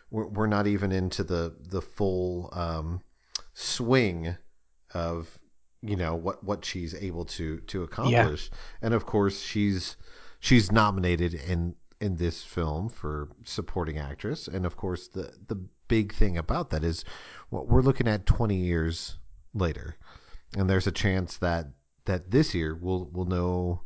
[0.09, 3.01] we're, we're not even into the the full um,
[3.61, 4.35] swing
[4.93, 5.39] of
[5.81, 8.57] you know what what she's able to to accomplish yeah.
[8.81, 9.97] and of course she's
[10.39, 15.55] she's nominated in in this film for supporting actress and of course the the
[15.87, 17.03] big thing about that is
[17.49, 19.17] what we're looking at 20 years
[19.53, 19.95] later
[20.57, 21.67] and there's a chance that
[22.05, 23.81] that this year we'll we'll know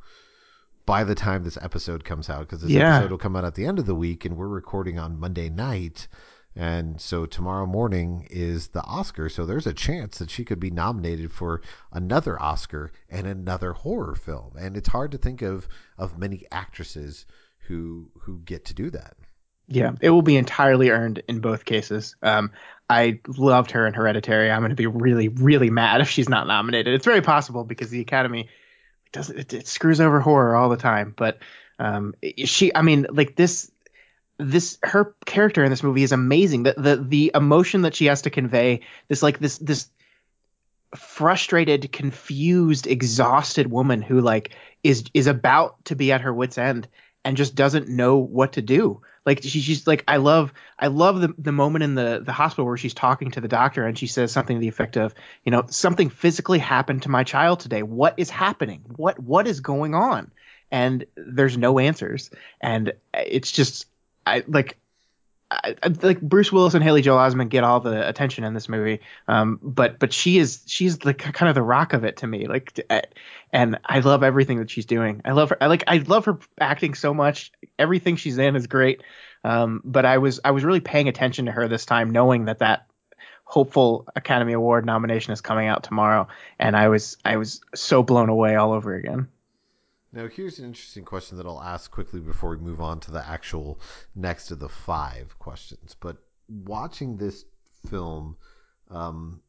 [0.85, 2.97] by the time this episode comes out because this yeah.
[2.97, 5.49] episode will come out at the end of the week and we're recording on Monday
[5.49, 6.07] night
[6.55, 9.27] and so tomorrow morning is the Oscar.
[9.27, 14.15] So there's a chance that she could be nominated for another Oscar and another horror
[14.15, 14.53] film.
[14.57, 17.25] And it's hard to think of of many actresses
[17.67, 19.17] who who get to do that.
[19.67, 22.15] Yeah, it will be entirely earned in both cases.
[22.21, 22.51] Um,
[22.87, 24.51] I loved her in Hereditary.
[24.51, 26.93] I'm going to be really, really mad if she's not nominated.
[26.93, 28.47] It's very possible because the Academy
[29.11, 31.13] does it, it screws over horror all the time.
[31.17, 31.39] But
[31.79, 32.13] um,
[32.45, 33.71] she, I mean, like this
[34.37, 36.63] this her character in this movie is amazing.
[36.63, 39.87] The the the emotion that she has to convey, this like this this
[40.95, 46.87] frustrated, confused, exhausted woman who like is is about to be at her wits end
[47.23, 49.01] and just doesn't know what to do.
[49.25, 52.65] Like she, she's like I love I love the the moment in the the hospital
[52.65, 55.51] where she's talking to the doctor and she says something to the effect of, you
[55.51, 57.83] know, something physically happened to my child today.
[57.83, 58.83] What is happening?
[58.95, 60.31] What what is going on?
[60.71, 62.29] And there's no answers.
[62.61, 63.87] And it's just
[64.25, 64.77] I like
[65.51, 68.67] I, I, like Bruce Willis and Haley Joel Osment get all the attention in this
[68.67, 72.27] movie, um, but but she is she's the kind of the rock of it to
[72.27, 72.47] me.
[72.47, 72.79] Like,
[73.51, 75.21] and I love everything that she's doing.
[75.23, 75.57] I love her.
[75.61, 77.51] I like I love her acting so much.
[77.77, 79.03] Everything she's in is great.
[79.43, 82.59] Um, but I was I was really paying attention to her this time, knowing that
[82.59, 82.87] that
[83.43, 88.29] hopeful Academy Award nomination is coming out tomorrow, and I was I was so blown
[88.29, 89.27] away all over again.
[90.15, 93.27] Now, here's an interesting question that I'll ask quickly before we move on to the
[93.27, 93.81] actual
[94.15, 95.93] next of the five questions.
[95.99, 96.15] But
[96.47, 97.43] watching this
[97.89, 98.37] film,
[98.89, 99.41] um,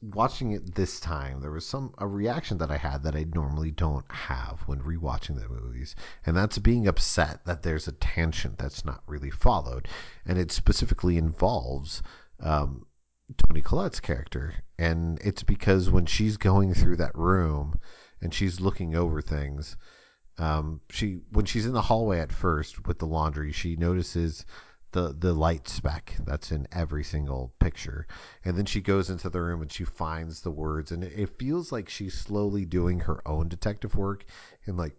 [0.00, 3.72] watching it this time, there was some a reaction that I had that I normally
[3.72, 8.84] don't have when rewatching the movies, and that's being upset that there's a tangent that's
[8.84, 9.88] not really followed,
[10.24, 12.04] and it specifically involves
[12.38, 12.86] um,
[13.36, 17.80] Toni Collette's character, and it's because when she's going through that room
[18.20, 19.76] and she's looking over things,
[20.38, 24.44] um, she when she's in the hallway at first with the laundry, she notices
[24.92, 28.06] the the light speck that's in every single picture,
[28.44, 31.38] and then she goes into the room and she finds the words, and it, it
[31.38, 34.24] feels like she's slowly doing her own detective work
[34.66, 34.94] and like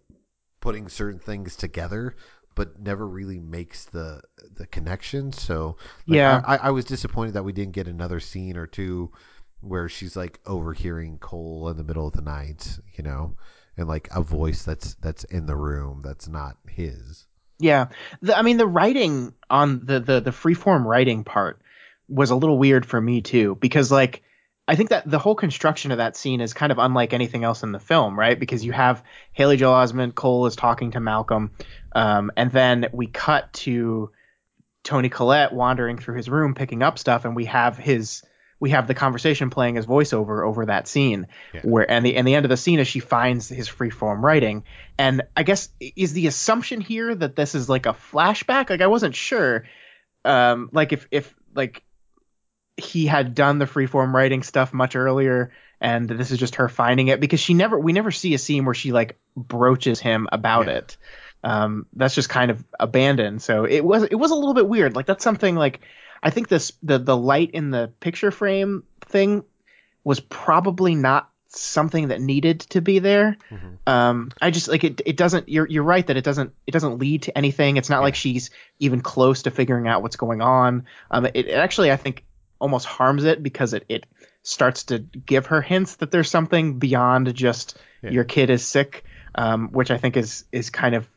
[0.62, 2.16] putting certain things together
[2.56, 4.22] but never really makes the
[4.56, 5.32] the connection.
[5.34, 5.78] So
[6.08, 6.42] like, Yeah.
[6.46, 9.12] I, I was disappointed that we didn't get another scene or two
[9.62, 13.36] where she's like overhearing Cole in the middle of the night, you know,
[13.78, 17.26] and like a voice that's that's in the room that's not his.
[17.60, 17.88] Yeah,
[18.22, 21.62] the, I mean the writing on the the the freeform writing part
[22.08, 24.24] was a little weird for me too because like
[24.68, 27.62] I think that the whole construction of that scene is kind of unlike anything else
[27.62, 28.40] in the film, right?
[28.40, 31.52] Because you have Haley Joel Osment, Cole is talking to Malcolm,
[31.94, 34.10] um, and then we cut to
[34.84, 38.24] Toni Collette wandering through his room picking up stuff, and we have his
[38.60, 41.62] we have the conversation playing as voiceover over that scene Yeah.
[41.64, 44.64] where and the and the end of the scene is she finds his freeform writing.
[44.97, 48.70] And i guess is the assumption here that this is like a flashback?
[48.70, 49.66] Like i wasn't sure
[50.24, 51.84] um like if if like
[52.78, 57.08] he had done the freeform writing stuff much earlier and this is just her finding
[57.10, 60.68] it because she never we never see a scene where she like broaches him about
[60.68, 60.74] Yeah.
[60.76, 60.97] it.
[61.43, 63.41] Um that's just kind of abandoned.
[63.41, 64.95] So it was it was a little bit weird.
[64.95, 65.82] Like that's something like
[66.26, 69.44] i think this the the light in the picture frame thing
[70.04, 73.78] was probably not something that needed to be there Mhm.
[73.88, 76.98] um i just like it it doesn't you're you're right that it doesn't it doesn't
[77.00, 78.50] lead to anything it's not like she's
[78.80, 82.26] even close to figuring out what's going on um it, it actually i think
[82.60, 84.06] almost harms it because it it
[84.44, 88.12] starts to give her hints that there's something beyond just Yeah.
[88.12, 89.06] your kid is sick
[89.36, 91.08] um which i think is is kind of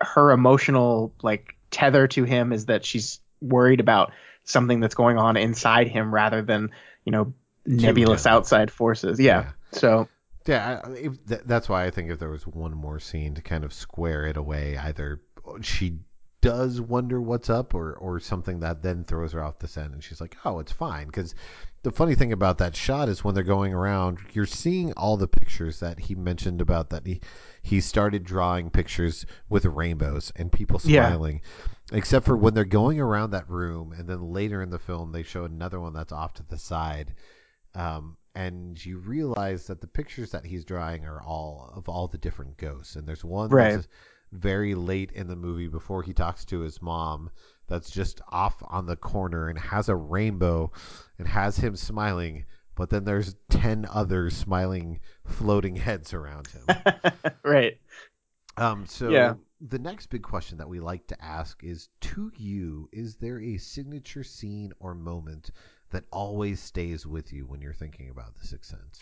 [0.00, 4.12] her emotional like tether to him is that she's worried about
[4.48, 6.70] something that's going on inside him rather than
[7.04, 7.32] you know
[7.66, 9.50] nebulous outside forces yeah, Yeah.
[9.78, 10.08] so
[10.46, 13.42] Yeah, I- if, th- that's why I think if there was one more scene to
[13.42, 15.20] kind of square it away, either
[15.60, 15.98] she
[16.40, 20.02] does wonder what's up, or or something that then throws her off the scent, and
[20.04, 21.34] she's like, "Oh, it's fine." Because
[21.82, 25.26] the funny thing about that shot is when they're going around, you're seeing all the
[25.28, 27.20] pictures that he mentioned about that he
[27.62, 31.66] he started drawing pictures with rainbows and people smiling Yeah.
[31.92, 35.22] Except for when they're going around that room, and then later in the film they
[35.22, 37.14] show another one that's off to the side,
[37.74, 42.18] um, and you realize that the pictures that he's drawing are all of all the
[42.18, 42.96] different ghosts.
[42.96, 43.72] And there's one Right.
[43.72, 43.88] that's
[44.32, 47.30] very late in the movie before he talks to his mom
[47.66, 50.70] that's just off on the corner and has a rainbow
[51.18, 52.44] and has him smiling.
[52.74, 56.66] But then there's ten other smiling floating heads around him.
[57.44, 57.78] right
[58.58, 59.34] Um, so Yeah.
[59.60, 63.58] The next big question that we like to ask is to you, is there a
[63.58, 65.50] signature scene or moment
[65.90, 69.00] that always stays with you when you're thinking about the Sixth Sense?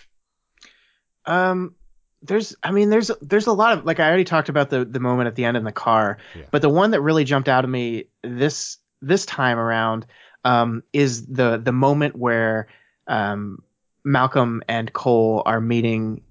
[1.26, 1.74] Um,
[2.22, 5.00] there's, I mean, there's there's a lot of like I already talked about the the
[5.00, 6.44] moment at the end in the car, Yeah.
[6.50, 10.06] but the one that really jumped out of me this this time around
[10.44, 12.68] um, is the the moment where
[13.06, 13.62] um,
[14.04, 16.22] Malcolm and Cole are meeting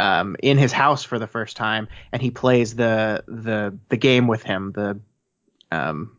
[0.00, 4.26] um, in his house for the first time, and he plays the the the game
[4.26, 4.72] with him.
[4.72, 5.00] The
[5.70, 6.16] um,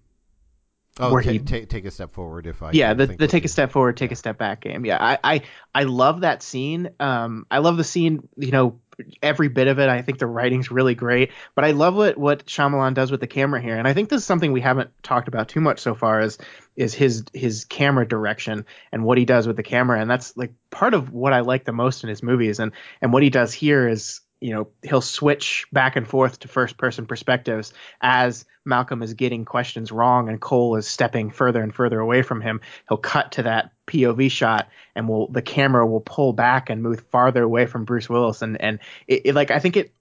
[0.99, 3.45] Oh, Where ta- he- ta- take a step forward if I yeah the, the take
[3.45, 4.85] a step forward take a step back game.
[4.85, 5.41] Yeah I, I
[5.73, 6.89] i love that scene.
[6.99, 8.80] Um i love the scene you know
[9.21, 9.89] every bit of it.
[9.89, 13.27] I think the writing's really great but i love what what Shyamalan does with the
[13.27, 13.77] camera here.
[13.77, 16.37] And i think this is something we haven't talked about too much so far is
[16.75, 19.99] is his his camera direction and what he does with the camera.
[19.99, 22.59] And that's like part of what i like the most in his movies.
[22.59, 22.71] And
[23.01, 26.77] and what he does here is you know he'll switch back and forth to first
[26.77, 31.99] person perspectives as Malcolm is getting questions wrong and Cole is stepping further and further
[31.99, 32.59] away from him.
[32.89, 37.01] He'll cut to that POV shot and will the camera will pull back and move
[37.11, 39.93] farther away from Bruce Willis and and it, it like I think it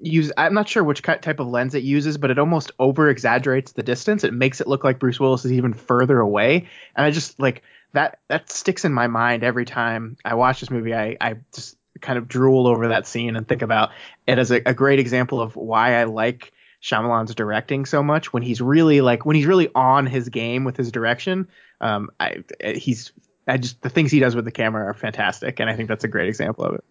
[0.00, 3.72] use I'm not sure which type of lens it uses, but it almost over exaggerates
[3.72, 4.24] the distance.
[4.24, 7.62] It makes it look like Bruce Willis is even further away, and I just like
[7.92, 10.94] that that sticks in my mind every time I watch this movie.
[10.94, 13.90] I I just kind of drool over that scene and think about
[14.26, 18.42] it as a, a great example of why I like Shyamalan's directing so much when
[18.42, 21.48] he's really like when he's really on his game with his direction.
[21.80, 22.44] Um, I
[22.74, 23.12] he's
[23.46, 26.04] I just the things he does with the camera are fantastic, and I think that's
[26.04, 26.84] a great example of it.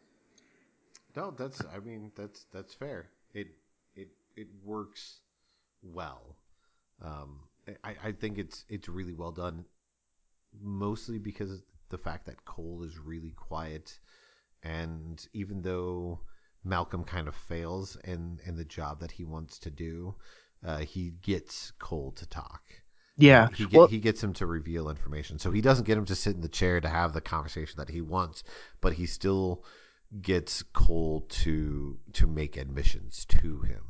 [1.16, 1.62] No, that's.
[1.74, 3.10] I mean, that's that's fair.
[3.34, 3.48] It
[3.96, 5.20] it it works
[5.82, 6.36] well.
[7.02, 7.40] Um,
[7.84, 9.66] I I think it's it's really well done.
[10.62, 13.98] Mostly because of the fact that Cole is really quiet,
[14.64, 16.20] and even though
[16.64, 20.16] Malcolm kind of fails in in the job that he wants to do,
[20.66, 22.62] uh, he gets Cole to talk,
[23.18, 23.48] Yeah.
[23.56, 25.40] He get, well, he gets him to reveal information.
[25.40, 27.90] So he doesn't get him to sit in the chair to have the conversation that
[27.90, 28.44] he wants,
[28.82, 29.64] but he still
[30.22, 33.84] gets Cole to to make admissions to him.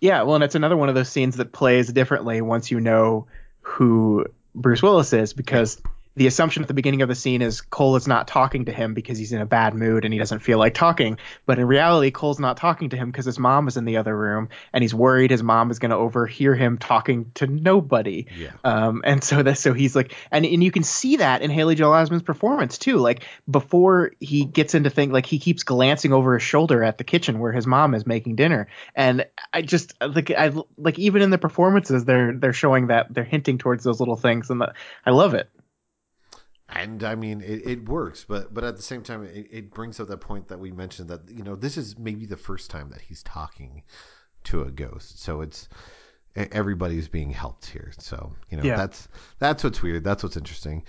[0.00, 0.22] yeah.
[0.22, 3.26] Well, and it's another one of those scenes that plays differently once you know
[3.60, 5.80] who Bruce Willis is because
[6.16, 8.94] the assumption at the beginning of the scene is Cole is not talking to him
[8.94, 11.18] because he's in a bad mood and he doesn't feel like talking.
[11.46, 14.16] But in reality, Cole's not talking to him because his mom is in the other
[14.16, 18.26] room and he's worried his mom is going to overhear him talking to nobody.
[18.36, 18.52] Yeah.
[18.62, 21.74] Um, and so that so he's like, and and you can see that in Haley
[21.74, 22.98] Joel Osment's performance too.
[22.98, 27.04] Like before he gets into things, like he keeps glancing over his shoulder at the
[27.04, 31.30] kitchen where his mom is making dinner, and I just like I like even in
[31.30, 34.72] the performances they're they're showing that they're hinting towards those little things, and the,
[35.04, 35.50] I love it.
[36.68, 40.00] And I mean, it, it works, but but at the same time, it, it brings
[40.00, 42.88] up that point that we mentioned that you know this is maybe the first time
[42.90, 43.82] that he's talking
[44.44, 45.68] to a ghost, so it's
[46.36, 47.92] everybody's being helped here.
[47.98, 48.76] So you know Yeah.
[48.76, 49.08] that's
[49.38, 50.04] that's what's weird.
[50.04, 50.84] That's what's interesting.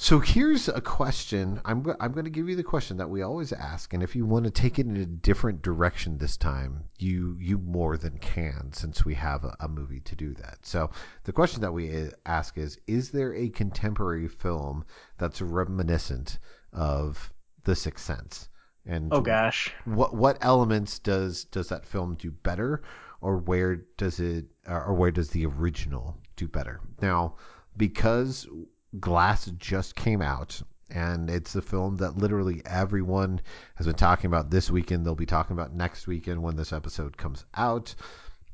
[0.00, 1.60] So here's a question.
[1.64, 4.24] I'm I'm going to give you the question that we always ask, and if you
[4.24, 8.72] want to take it in a different direction this time, you you more than can,
[8.72, 10.64] since we have a, a movie to do that.
[10.64, 10.90] So
[11.24, 14.84] the question that we uh, ask is: Is there a contemporary film
[15.18, 16.38] that's reminiscent
[16.72, 17.32] of
[17.64, 18.48] The Sixth Sense?
[18.86, 19.74] And Oh gosh.
[19.84, 22.84] what what elements does does that film do better,
[23.20, 26.78] or where does it, or where does the original do better?
[27.02, 27.34] Now,
[27.76, 28.46] because
[28.98, 33.40] Glass just came out, and it's a film that literally everyone
[33.74, 35.04] has been talking about this weekend.
[35.04, 37.94] They'll be talking about next weekend when this episode comes out.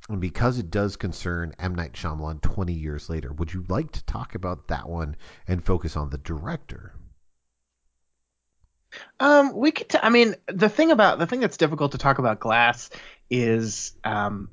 [0.08, 1.74] And because it does concern M.
[1.74, 5.16] Night Shyamalan 20 years later, would you like to talk about that one
[5.46, 6.92] and focus on the director?
[9.18, 9.88] Um, we could.
[9.88, 12.90] T- I mean, the thing about the thing that's difficult to talk about Glass
[13.30, 14.50] is, um,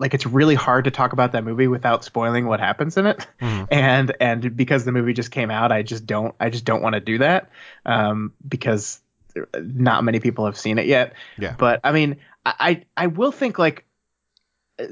[0.00, 3.26] like it's really hard to talk about that movie without spoiling what happens in it.
[3.40, 3.68] Mhm.
[3.70, 6.34] And and because the movie just came out, I just don't.
[6.40, 7.50] I just don't want to do that.
[7.86, 9.00] Um, because
[9.54, 11.12] not many people have seen it yet.
[11.38, 11.54] Yeah.
[11.56, 13.84] But I mean, I I, will think like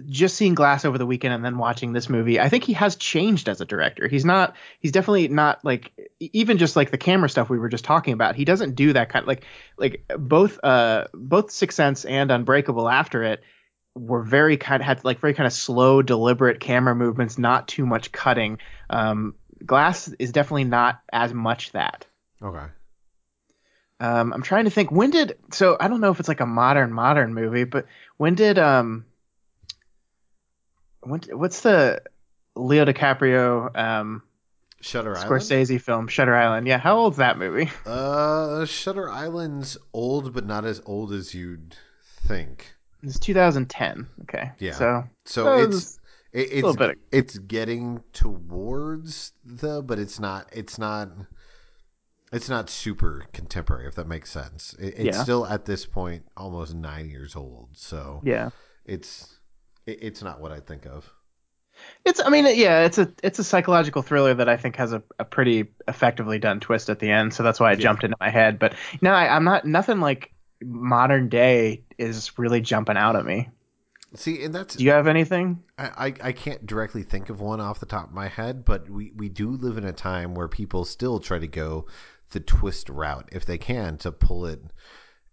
[0.09, 2.95] just seeing Glass over the weekend and then watching this movie, I think he has
[2.97, 4.07] changed as a director.
[4.07, 4.55] He's not.
[4.81, 8.37] He's definitely not like even just like the camera stuff we were just talking about.
[8.37, 9.45] He doesn't do that kind of like
[9.77, 13.43] like both uh both Sixth Sense and Unbreakable after it
[13.99, 18.13] were very kind had like very kind of slow, deliberate camera movements, not too much
[18.13, 18.59] cutting.
[18.91, 19.35] Um,
[19.65, 22.07] Glass is definitely not as much that.
[22.43, 22.67] Okay.
[24.01, 26.47] Um, I'm trying to think when did so I don't know if it's like a
[26.47, 27.87] modern modern movie, but
[28.17, 29.05] when did um
[31.01, 32.03] when, what's the
[32.55, 34.23] Leo DiCaprio um
[34.81, 35.43] Shutter Island.
[35.43, 36.67] Scorsese film Shutter Island?
[36.69, 37.71] Yeah, how old's that movie?
[37.85, 41.75] Uh, Shutter Island's old, but not as old as you'd
[42.27, 42.75] think.
[43.03, 44.07] It's 2010.
[44.23, 44.51] Okay.
[44.59, 44.73] Yeah.
[44.73, 45.99] So So it's
[46.33, 46.99] it, it's little bit.
[47.13, 51.09] it's getting towards the, but it's not it's not
[52.33, 54.75] it's not super contemporary if that makes sense.
[54.79, 55.23] It, it's Yeah.
[55.23, 58.51] still at this point almost nine years old, so Yeah.
[58.85, 59.39] it's
[59.87, 61.11] it, it's not what I think of.
[62.05, 65.03] It's I mean yeah, it's a it's a psychological thriller that I think has a,
[65.21, 67.85] a pretty effectively done twist at the end, so that's why it Yeah.
[67.85, 68.59] jumped into my head.
[68.59, 73.49] But no, I, I'm not nothing like modern day is really jumping out at me.
[74.15, 75.63] See, and that's Do you have anything?
[75.77, 78.89] I, I I can't directly think of one off the top of my head, but
[78.89, 81.87] we, we do live in a time where people still try to go
[82.31, 84.61] the twist route if they can to pull it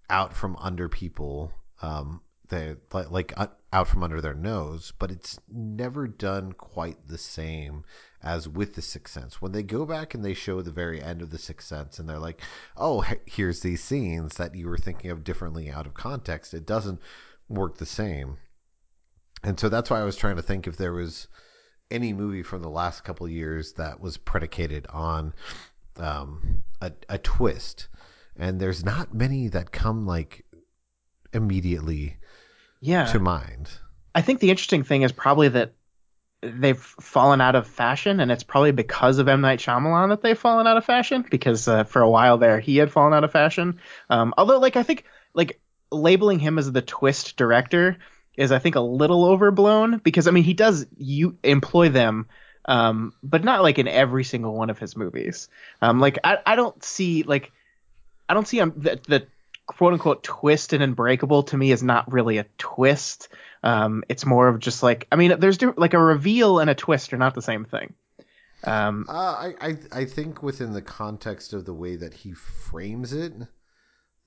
[0.09, 1.51] out from under people,
[1.82, 4.93] um, they like, like uh, out from under their nose.
[4.99, 7.84] But it's never done quite the same
[8.26, 9.41] as with the Sixth Sense.
[9.41, 12.09] When they go back and they show the very end of the Sixth Sense, and
[12.09, 12.41] they're like,
[12.76, 16.99] "Oh, here's these scenes that you were thinking of differently out of context," it doesn't
[17.47, 18.38] work the same.
[19.43, 21.28] And so that's why I was trying to think if there was
[21.91, 25.36] any movie from the last couple of years that was predicated on
[25.97, 27.88] um, a, a twist.
[28.36, 30.43] And there's not many that come like
[31.32, 32.17] immediately
[32.82, 33.05] Yeah.
[33.11, 33.69] to mind.
[34.15, 35.74] I think the interesting thing is probably that
[36.46, 40.38] they've fallen out of fashion, and it's probably because of M Night Shyamalan that they've
[40.38, 41.26] fallen out of fashion.
[41.30, 43.80] Because uh, for a while there, he had fallen out of fashion.
[44.10, 45.60] Um, although, like I think, like
[45.91, 47.98] labeling him as the twist director
[48.36, 50.00] is, I think, a little overblown.
[50.00, 52.28] Because I mean, he does you employ them.
[52.68, 55.50] Um, but not like in every single one of his movies.
[55.84, 57.52] Um, like I, I don't see like
[58.28, 59.28] I don't see um, the, the
[59.66, 63.30] quote unquote twist in Unbreakable to me is not really a twist.
[63.63, 67.13] Um, it's more of just like I mean, there's like a reveal and a twist
[67.13, 67.93] are not the same thing.
[68.63, 73.13] Um, Uh, I, I I think within the context of the way that he frames
[73.13, 73.34] it,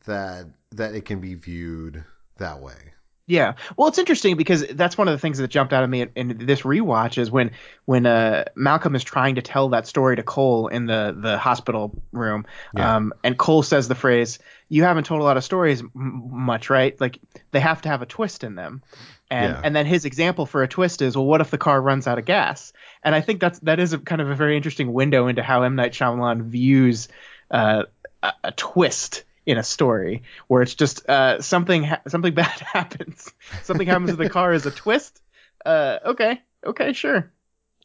[0.06, 2.04] that that it can be viewed
[2.38, 2.94] that way.
[3.28, 3.52] Yeah.
[3.76, 6.10] Well, it's interesting because that's one of the things that jumped out at me in,
[6.16, 7.50] in this rewatch is when
[7.84, 11.92] when uh, Malcolm is trying to tell that story to Cole in the the hospital
[12.10, 12.96] room, Yeah.
[12.96, 14.38] um, and Cole says the phrase,
[14.70, 15.92] "You haven't told a lot of stories m-
[16.30, 16.98] much, right?
[16.98, 17.18] Like
[17.50, 18.82] they have to have a twist in them."
[19.30, 19.60] And Yeah.
[19.62, 22.18] and then his example for a twist is, well, what if the car runs out
[22.18, 22.72] of gas?
[23.04, 25.64] And I think that's that is a kind of a very interesting window into how
[25.64, 27.08] M Night Shyamalan views
[27.50, 27.82] uh,
[28.22, 33.32] a, a twist in a story where it's just uh, something ha- something bad happens.
[33.62, 35.20] Something happens to the car as a twist.
[35.64, 37.32] Uh, okay, okay, sure.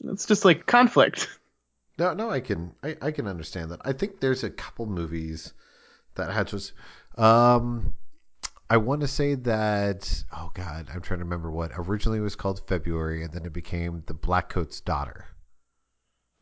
[0.04, 1.30] It's just like conflict.
[1.98, 3.80] No, no, I can, I, I can understand that.
[3.86, 5.54] I think there's a couple movies
[6.16, 6.74] that had just,
[7.18, 7.94] um,
[8.70, 10.24] I want to say that.
[10.34, 14.04] Oh God, I'm trying to remember what originally was called February, and then it became
[14.08, 15.28] The Blackcoat's Daughter.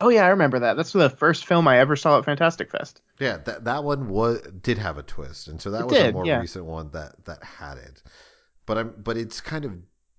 [0.01, 0.75] Oh yeah, I remember that.
[0.75, 3.01] That's the first film I ever saw at Fantastic Fest.
[3.19, 6.11] Yeah, that that one was did have a twist, and so that It was a
[6.11, 6.39] more yeah.
[6.39, 8.01] recent one that that had it.
[8.65, 9.73] But I'm but it's kind of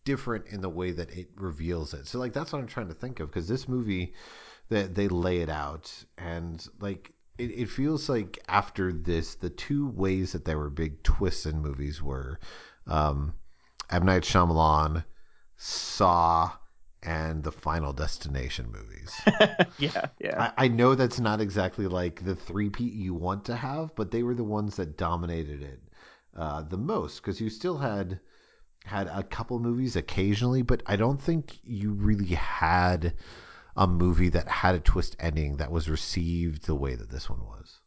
[0.05, 2.07] different in the way that it reveals it.
[2.07, 4.14] So like that's what I'm trying to think of because this movie
[4.68, 9.89] that they lay it out and like it, it feels like after this the two
[9.89, 12.39] ways that there were big twists in movies were
[12.87, 13.35] um
[13.91, 15.05] M Night Shyamalan,
[15.57, 16.51] Saw,
[17.03, 19.12] and the Final Destination movies.
[19.78, 20.53] yeah, yeah.
[20.57, 24.11] I, I know that's not exactly like the three P you want to have, but
[24.11, 25.80] they were the ones that dominated it
[26.36, 28.20] uh, the most because you still had
[28.84, 33.14] had a couple movies occasionally, but I don't think you really had
[33.76, 37.40] a movie that had a twist ending that was received the way that this one
[37.40, 37.78] was.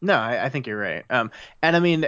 [0.00, 1.04] No, I, I think you're right.
[1.08, 1.30] Um,
[1.62, 2.06] and I mean,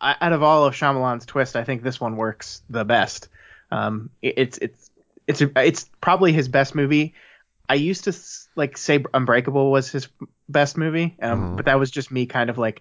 [0.00, 3.28] out of all of Shyamalan's twist, I think this one works the best.
[3.70, 4.90] Um, it, it's it's
[5.28, 7.14] it's it's probably his best movie.
[7.68, 8.16] I used to
[8.56, 10.08] like say Unbreakable was his
[10.48, 11.56] best movie, um, Mhm.
[11.56, 12.80] but that was just me kind of like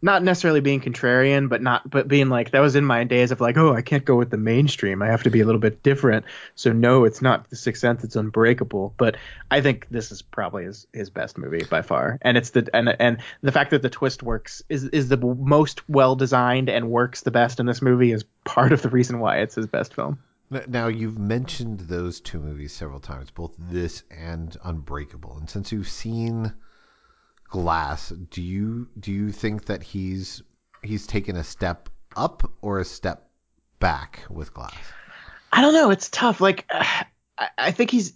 [0.00, 3.40] not necessarily being contrarian, but not but being like that was in my days of
[3.40, 5.02] like, oh, I can't go with the mainstream.
[5.02, 6.24] I have to be a little bit different.
[6.54, 8.04] So no, it's not The Sixth Sense.
[8.04, 8.94] It's Unbreakable.
[8.96, 9.16] But
[9.50, 12.18] I think this is probably his his best movie by far.
[12.22, 15.88] And it's the and and the fact that the twist works is is the most
[15.88, 19.38] well designed and works the best in this movie is part of the reason why
[19.38, 20.20] it's his best film.
[20.50, 23.72] Now you've mentioned those two movies several times, both mm-hmm.
[23.72, 25.36] this and Unbreakable.
[25.38, 26.52] And since you've seen
[27.50, 30.42] Glass, do you do you think that he's
[30.82, 33.28] he's taken a step up or a step
[33.78, 34.74] back with Glass?
[35.52, 35.90] I don't know.
[35.90, 36.40] It's tough.
[36.40, 37.04] Like, I,
[37.56, 38.14] I think he's.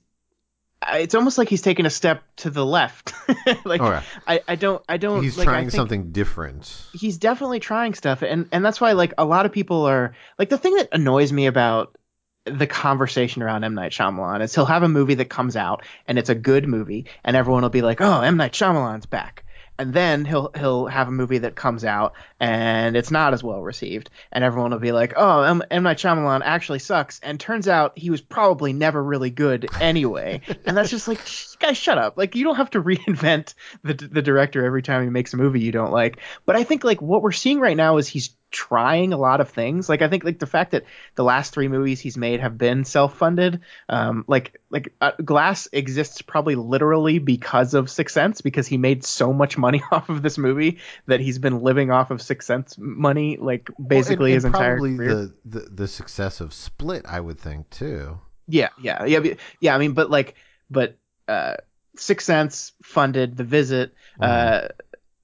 [0.95, 3.13] It's almost like he's taken a step to the left.
[3.65, 4.05] like, Okay.
[4.27, 5.23] I, I don't, I don't.
[5.23, 6.75] He's like, I trying something different.
[6.93, 10.49] He's definitely trying stuff, and and that's why like a lot of people are like
[10.49, 11.97] the thing that annoys me about
[12.45, 16.19] the conversation around M Night Shyamalan is he'll have a movie that comes out and
[16.19, 19.45] it's a good movie, and everyone will be like, oh, M Night Shyamalan's back.
[19.79, 23.63] And then he'll he'll have a movie that comes out and it's not as well
[23.63, 27.67] received, and everyone will be like, "Oh, M, M Night Shyamalan actually sucks." And turns
[27.67, 30.43] out he was probably never really good anyway.
[30.67, 32.19] and that's just like, "Sh- guys, shut up!
[32.19, 35.61] Like you don't have to reinvent the the director every time he makes a movie
[35.61, 36.19] you don't like.
[36.45, 39.49] But I think like what we're seeing right now is he's trying a lot of
[39.51, 39.89] things.
[39.89, 40.85] Like I think like the fact that
[41.17, 46.23] the last three movies he's made have been self-funded, um, like like uh, Glass exists
[46.23, 50.39] probably literally because of Sixth Sense because he made so much money off of this
[50.39, 54.45] movie that he's been living off of Sixth Sense money like basically Well, and- his
[54.45, 55.15] and entire probably career.
[55.15, 58.21] the, the the success of Split, I would think too.
[58.49, 59.75] Yeah, yeah, yeah, but- yeah.
[59.75, 60.35] I mean, but like,
[60.71, 60.97] but
[61.29, 61.55] uh,
[61.97, 64.69] Sixth Sense funded The Visit, uh,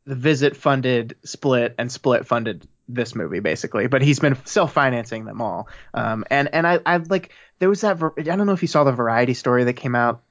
[0.05, 3.87] The Visit funded Split, and Split funded this movie basically.
[3.87, 5.69] But he's been self-financing them all.
[5.95, 8.85] Um, and and I I like there was that I don't know if you saw
[8.85, 10.23] the Variety story that came out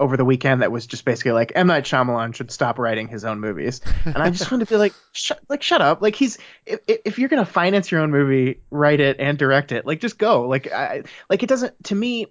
[0.00, 3.24] over the weekend that was just basically like M Night Shyamalan should stop writing his
[3.24, 3.80] own movies.
[4.04, 6.02] And I just wanted to be like, shut, like shut up.
[6.02, 9.86] Like he's if, if you're gonna finance your own movie, write it and direct it.
[9.86, 10.48] Like just go.
[10.48, 12.26] Like I like it doesn't to me.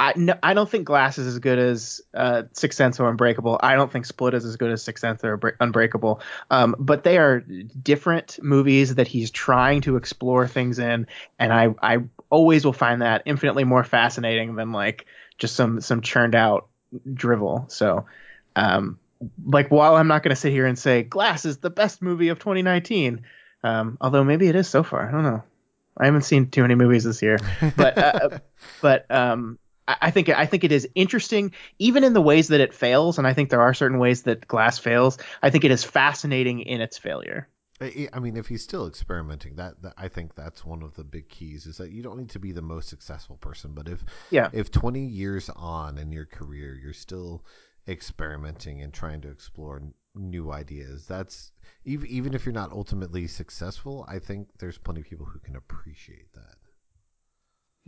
[0.00, 3.58] I no, I don't think Glass is as good as uh, Sixth Sense or Unbreakable.
[3.62, 6.20] I don't think Split is as good as Sixth Sense or Unbreak- Unbreakable.
[6.50, 11.06] Um, but they are different movies that he's trying to explore things in,
[11.38, 11.98] and I I
[12.30, 16.68] always will find that infinitely more fascinating than like just some some churned out
[17.12, 17.64] drivel.
[17.68, 18.06] So,
[18.54, 19.00] um,
[19.46, 22.28] like while I'm not going to sit here and say Glass is the best movie
[22.28, 23.24] of 2019,
[23.64, 25.08] um, although maybe it is so far.
[25.08, 25.42] I don't know.
[25.96, 27.38] I haven't seen too many movies this year,
[27.76, 28.38] but uh,
[28.80, 29.58] but um,
[30.00, 33.26] I, think I think it is interesting, even in the ways that it fails, and
[33.26, 35.18] I think there are certain ways that Glass fails.
[35.42, 37.48] I think it is fascinating in its failure.
[37.80, 41.04] I I mean, if he's still experimenting, that, that I think that's one of the
[41.04, 44.04] big keys is that you don't need to be the most successful person, but if
[44.30, 44.50] Yeah.
[44.52, 47.44] if 20 years on in your career you're still
[47.88, 49.82] experimenting and trying to explore
[50.14, 51.06] new ideas.
[51.06, 51.52] That's
[51.84, 55.56] even even if you're not ultimately successful, I think there's plenty of people who can
[55.56, 56.56] appreciate that.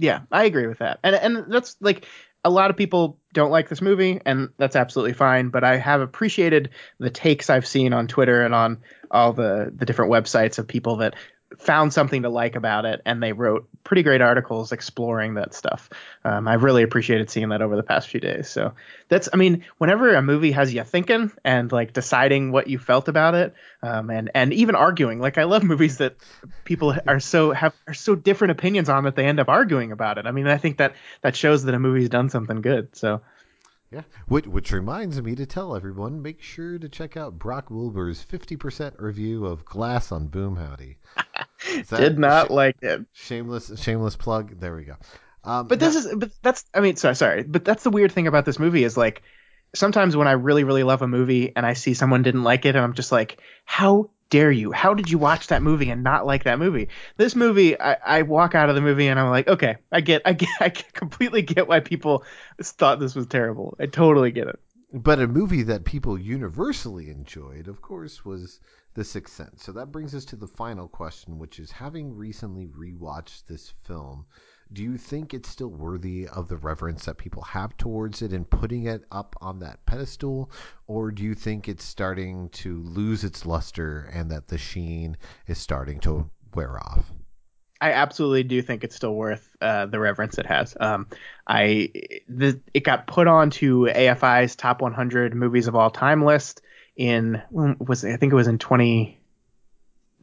[0.01, 0.99] Yeah, I agree with that.
[1.05, 2.07] And and that's like
[2.43, 6.01] a lot of people don't like this movie and that's absolutely fine, but I have
[6.01, 8.79] appreciated the takes I've seen on Twitter and on
[9.11, 11.17] all the the different websites of people that
[11.59, 15.91] found something to like about it and they wrote pretty great articles exploring that stuff.
[16.25, 18.49] Um, i've really appreciated seeing that over the past few days.
[18.49, 18.73] So
[19.09, 23.09] that's i mean whenever a movie has you thinking and like deciding what you felt
[23.09, 26.17] about it um, and and even arguing like i love movies that
[26.65, 30.19] people are so have are so different opinions on that they end up arguing about
[30.19, 30.27] it.
[30.27, 33.21] I mean i think that that shows that a movie's done something good so
[33.91, 38.23] yeah, which, which reminds me to tell everyone: make sure to check out Brock Wilbur's
[38.23, 40.99] fifty percent review of Glass on Boom Howdy.
[41.91, 43.05] Did not sh- like it.
[43.13, 44.59] Shameless, shameless plug.
[44.61, 44.97] There we go.
[45.45, 48.27] Um, but this is, but that's, I mean, sorry, sorry, but that's the weird thing
[48.27, 49.23] about this movie is like,
[49.75, 52.77] sometimes when I really, really love a movie and I see someone didn't like it,
[52.77, 54.73] and I'm just like, how dare you?
[54.73, 56.89] How did you watch that movie and not like that movie?
[57.17, 60.23] This movie, I, I walk out of the movie and I'm like, okay, I get,
[60.25, 62.25] I get, I completely get why people
[62.63, 63.77] thought this was terrible.
[63.79, 64.59] I totally get it.
[64.93, 68.59] But a movie that people universally enjoyed, of course, was
[68.95, 69.63] The Sixth Sense.
[69.63, 74.27] So that brings us to the final question, which is having recently rewatched this film,
[74.73, 78.49] do you think it's still worthy of the reverence that people have towards it and
[78.49, 80.51] putting it up on that pedestal
[80.87, 85.17] or do you think it's starting to lose its luster and that the sheen
[85.47, 87.05] is starting to wear off
[87.81, 90.77] I absolutely do think it's still worth uh, the reverence it has.
[90.79, 91.07] Um,
[91.47, 91.91] I
[92.29, 96.61] the, it got put onto AFI's top 100 movies of all time list
[96.95, 99.19] in was I think it was in 20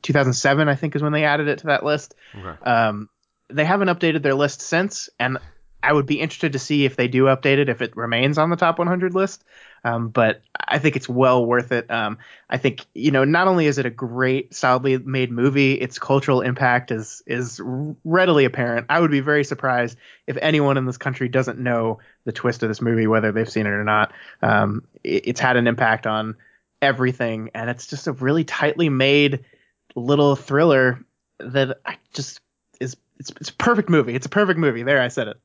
[0.03, 2.13] 2007 I think is when they added it to that list.
[2.37, 2.63] Okay.
[2.63, 3.09] Um,
[3.49, 5.37] they haven't updated their list since, and
[5.83, 8.49] I would be interested to see if they do update it if it remains on
[8.49, 9.43] the top 100 list.
[9.83, 11.89] Um, but I think it's well worth it.
[11.89, 12.17] Um,
[12.49, 16.41] I think you know not only is it a great, solidly made movie, its cultural
[16.41, 17.61] impact is is
[18.03, 18.87] readily apparent.
[18.89, 22.69] I would be very surprised if anyone in this country doesn't know the twist of
[22.69, 24.11] this movie, whether they've seen it or not.
[24.41, 26.35] Um, it, it's had an impact on
[26.81, 29.45] everything, and it's just a really tightly made
[29.95, 30.99] little thriller
[31.39, 32.41] that I just
[33.19, 34.15] it's it's a perfect movie.
[34.15, 34.83] It's a perfect movie.
[34.83, 35.37] There, I said it.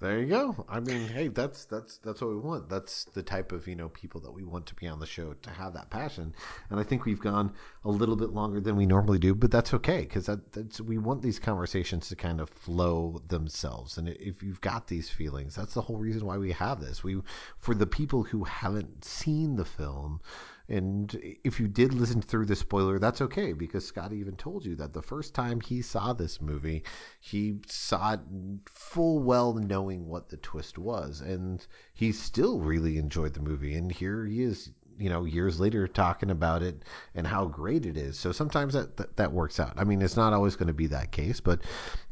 [0.00, 0.64] There you go.
[0.66, 2.70] I mean, hey, that's that's that's what we want.
[2.70, 5.34] That's the type of you know people that we want to be on the show
[5.34, 6.34] to have that passion.
[6.70, 7.52] And I think we've gone
[7.84, 10.96] a little bit longer than we normally do, but that's okay because that, that's we
[10.96, 13.98] want these conversations to kind of flow themselves.
[13.98, 17.04] And if you've got these feelings, that's the whole reason why we have this.
[17.04, 17.20] We
[17.58, 20.22] for the people who haven't seen the film
[20.70, 24.76] and if you did listen through the spoiler, that's okay because Scott even told you
[24.76, 26.84] that the first time he saw this movie,
[27.18, 28.20] he saw it
[28.66, 31.22] full well knowing what the twist was.
[31.22, 33.74] And he still really enjoyed the movie.
[33.74, 36.84] And here he is, you know, years later talking about it
[37.16, 38.16] and how great it is.
[38.16, 39.72] So sometimes that, that, that works out.
[39.76, 41.62] I mean, it's not always going to be that case, but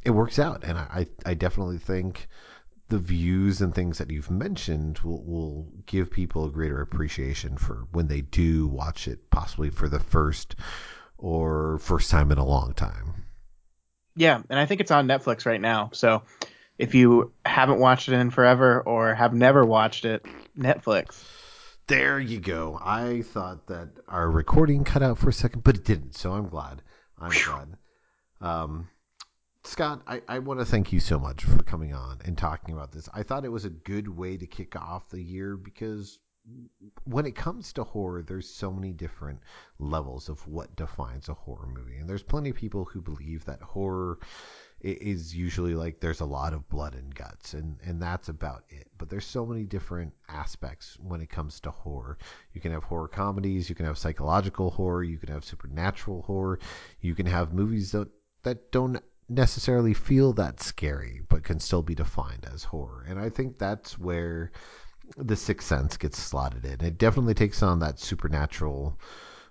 [0.02, 0.64] it works out.
[0.64, 2.28] And I, I definitely think
[2.88, 7.86] the views and things that you've mentioned will, will give people a greater appreciation for
[7.92, 10.56] when they do watch it, possibly for the first
[11.18, 13.26] or first time in a long time.
[14.16, 15.90] Yeah, and I think it's on Netflix right now.
[15.92, 16.22] So
[16.78, 20.24] if you haven't watched it in forever or have never watched it,
[20.56, 21.22] Netflix.
[21.88, 22.78] There you go.
[22.82, 26.14] I thought that our recording cut out for a second, but it didn't.
[26.14, 26.82] So I'm glad.
[27.18, 27.44] I'm Whew.
[27.44, 27.76] glad.
[28.40, 28.88] Um,
[29.68, 32.90] Scott, I, I want to thank you so much for coming on and talking about
[32.90, 33.06] this.
[33.12, 36.18] I thought it was a good way to kick off the year because
[37.04, 39.40] when it comes to horror, there's so many different
[39.78, 41.98] levels of what defines a horror movie.
[41.98, 44.18] And there's plenty of people who believe that horror
[44.80, 48.86] is usually like there's a lot of blood and guts and and that's about it
[48.96, 52.16] but there's so many different aspects when it comes to horror
[52.52, 56.60] you can have horror comedies you can have psychological horror you can have supernatural horror
[57.00, 58.06] you can have movies that
[58.44, 63.04] that don't necessarily feel that scary, but can still be defined as horror.
[63.08, 64.50] And I think that's where
[65.16, 66.84] the Sixth Sense gets slotted in.
[66.84, 68.98] It definitely takes on that supernatural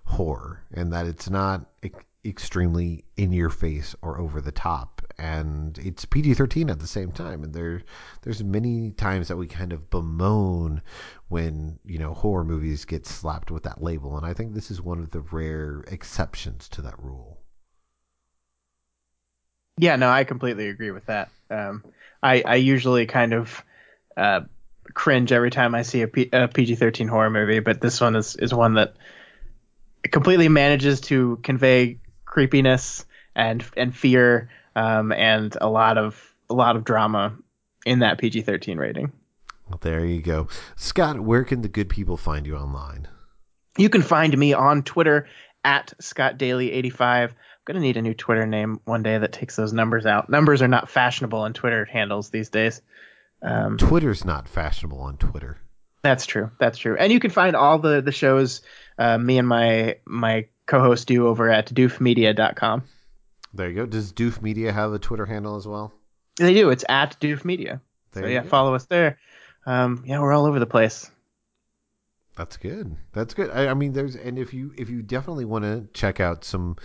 [0.04, 1.90] horror, and that it's not e-
[2.24, 5.02] extremely in your face or over the top.
[5.18, 7.42] And it's PG thirteen at the same time.
[7.42, 7.82] And there,
[8.22, 10.82] there's many times that we kind of bemoan
[11.28, 14.16] when you know horror movies get slapped with that label.
[14.16, 17.37] And I think this is one of the rare exceptions to that rule.
[19.78, 21.30] Yeah, no, I completely agree with that.
[21.50, 21.84] Um,
[22.22, 23.62] I I usually kind of
[24.16, 24.40] uh,
[24.94, 28.36] cringe every time I see a, P- a PG-13 horror movie, but this one is
[28.36, 28.94] is one that
[30.10, 33.04] completely manages to convey creepiness
[33.34, 37.36] and and fear um, and a lot of a lot of drama
[37.86, 39.12] in that PG-13 rating.
[39.68, 41.20] Well, there you go, Scott.
[41.20, 43.06] Where can the good people find you online?
[43.76, 45.28] You can find me on Twitter
[45.62, 47.36] at Scott Daly 85 I'm
[47.68, 50.28] gonna need a new Twitter name one day that takes those numbers out.
[50.28, 52.82] Numbers are not fashionable on Twitter handles these days.
[53.42, 55.58] Um, Twitter's not fashionable on Twitter.
[56.02, 56.50] That's true.
[56.58, 56.96] That's true.
[56.98, 58.62] And you can find all the the shows
[58.98, 62.82] uh, me and my my co-host do over at doofmedia.com.
[63.54, 63.86] There you go.
[63.86, 65.92] Does Doof Media have a Twitter handle as well?
[66.36, 66.70] They do.
[66.70, 67.80] It's at Doof Media.
[68.12, 68.48] There so yeah, go.
[68.48, 69.18] follow us there.
[69.66, 71.10] Um, yeah, we're all over the place.
[72.36, 72.96] That's good.
[73.12, 73.50] That's good.
[73.50, 76.76] I, I mean, there's and if you if you definitely want to check out some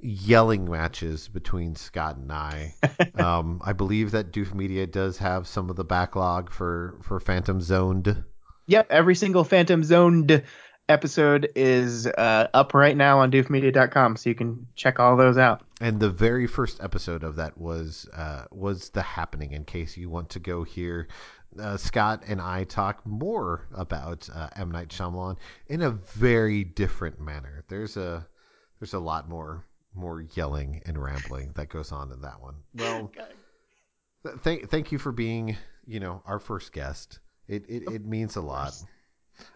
[0.00, 2.74] yelling matches between Scott and I,
[3.14, 7.60] um, I believe that Doof Media does have some of the backlog for for Phantom
[7.60, 8.24] Zoned.
[8.66, 10.42] Yep, every single Phantom Zoned
[10.88, 15.62] episode is uh, up right now on doofmedia.com, so you can check all those out.
[15.80, 19.52] And the very first episode of that was uh, was the happening.
[19.52, 21.08] In case you want to go hear
[21.60, 25.36] uh, Scott and I talk more about uh, M Night Shyamalan
[25.68, 27.64] in a very different manner.
[27.68, 28.26] There's a
[28.80, 29.64] there's a lot more
[29.96, 32.56] more yelling and rambling that goes on in that one.
[32.74, 33.10] Well,
[34.24, 37.20] th- thank thank you for being you know our first guest.
[37.48, 38.74] It it, it means a lot.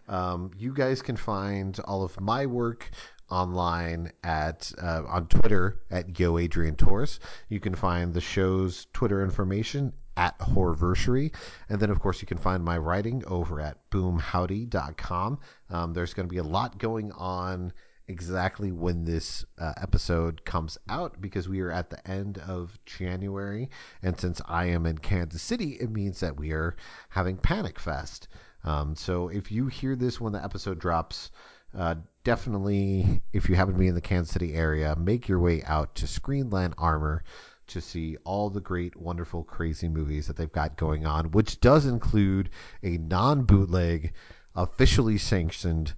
[0.09, 2.91] Um, you guys can find all of my work
[3.31, 7.21] online at uh, on Twitter at Yo Adrian Torres.
[7.49, 11.35] You can find the show's Twitter information at Horrorversary.
[11.69, 15.39] And then, of course, you can find my writing over at boomhowdy.com.
[15.71, 17.73] Um, there's going to be a lot going on
[18.11, 23.71] exactly when this uh, episode comes out because we are at the end of January.
[24.03, 26.77] And since I am in Kansas City, it means that we are
[27.09, 28.27] having Panic Fest.
[28.65, 31.31] Um, so if you hear this when the episode drops,
[31.73, 31.95] uh,
[32.25, 35.95] definitely, if you happen to be in the Kansas City area, make your way out
[35.95, 37.23] to Screenland Armour
[37.69, 41.87] to see all the great, wonderful, crazy movies that they've got going on, which does
[41.87, 42.51] include
[42.83, 44.13] a non bootleg,
[44.57, 45.95] officially sanctioned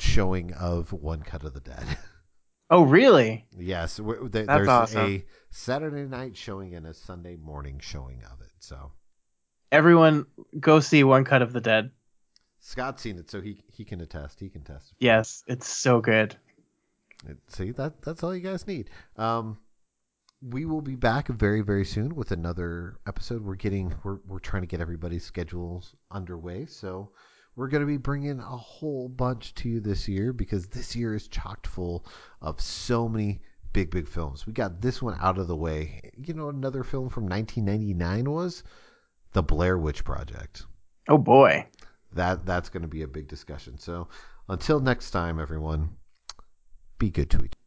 [0.00, 1.84] showing of One Cut of the Dead.
[2.72, 3.46] Oh, really?
[3.58, 4.98] yes, w- th- That's there's awesome.
[5.04, 8.52] a Saturday night showing and a Sunday morning showing of it.
[8.60, 8.92] So
[9.72, 10.26] Everyone,
[10.60, 11.90] go see One Cut of the Dead.
[12.60, 14.38] Scott's seen it, so he he can attest.
[14.38, 14.94] He can testify.
[15.00, 16.36] Yes, it's so good.
[17.48, 18.88] See that that's all you guys need.
[19.16, 19.58] Um,
[20.40, 23.42] we will be back very very soon with another episode.
[23.44, 27.10] We're getting we're we're trying to get everybody's schedules underway, so
[27.56, 31.14] we're going to be bringing a whole bunch to you this year because this year
[31.14, 32.06] is chocked full
[32.40, 33.40] of so many
[33.72, 34.46] big big films.
[34.46, 36.10] We got this one out of the way.
[36.16, 38.62] You know, another film from 1999 was
[39.32, 40.64] The Blair Witch Project.
[41.08, 41.66] Oh boy.
[42.12, 43.78] That that's going to be a big discussion.
[43.78, 44.08] So
[44.48, 45.90] until next time, everyone,
[46.98, 47.59] be good to each.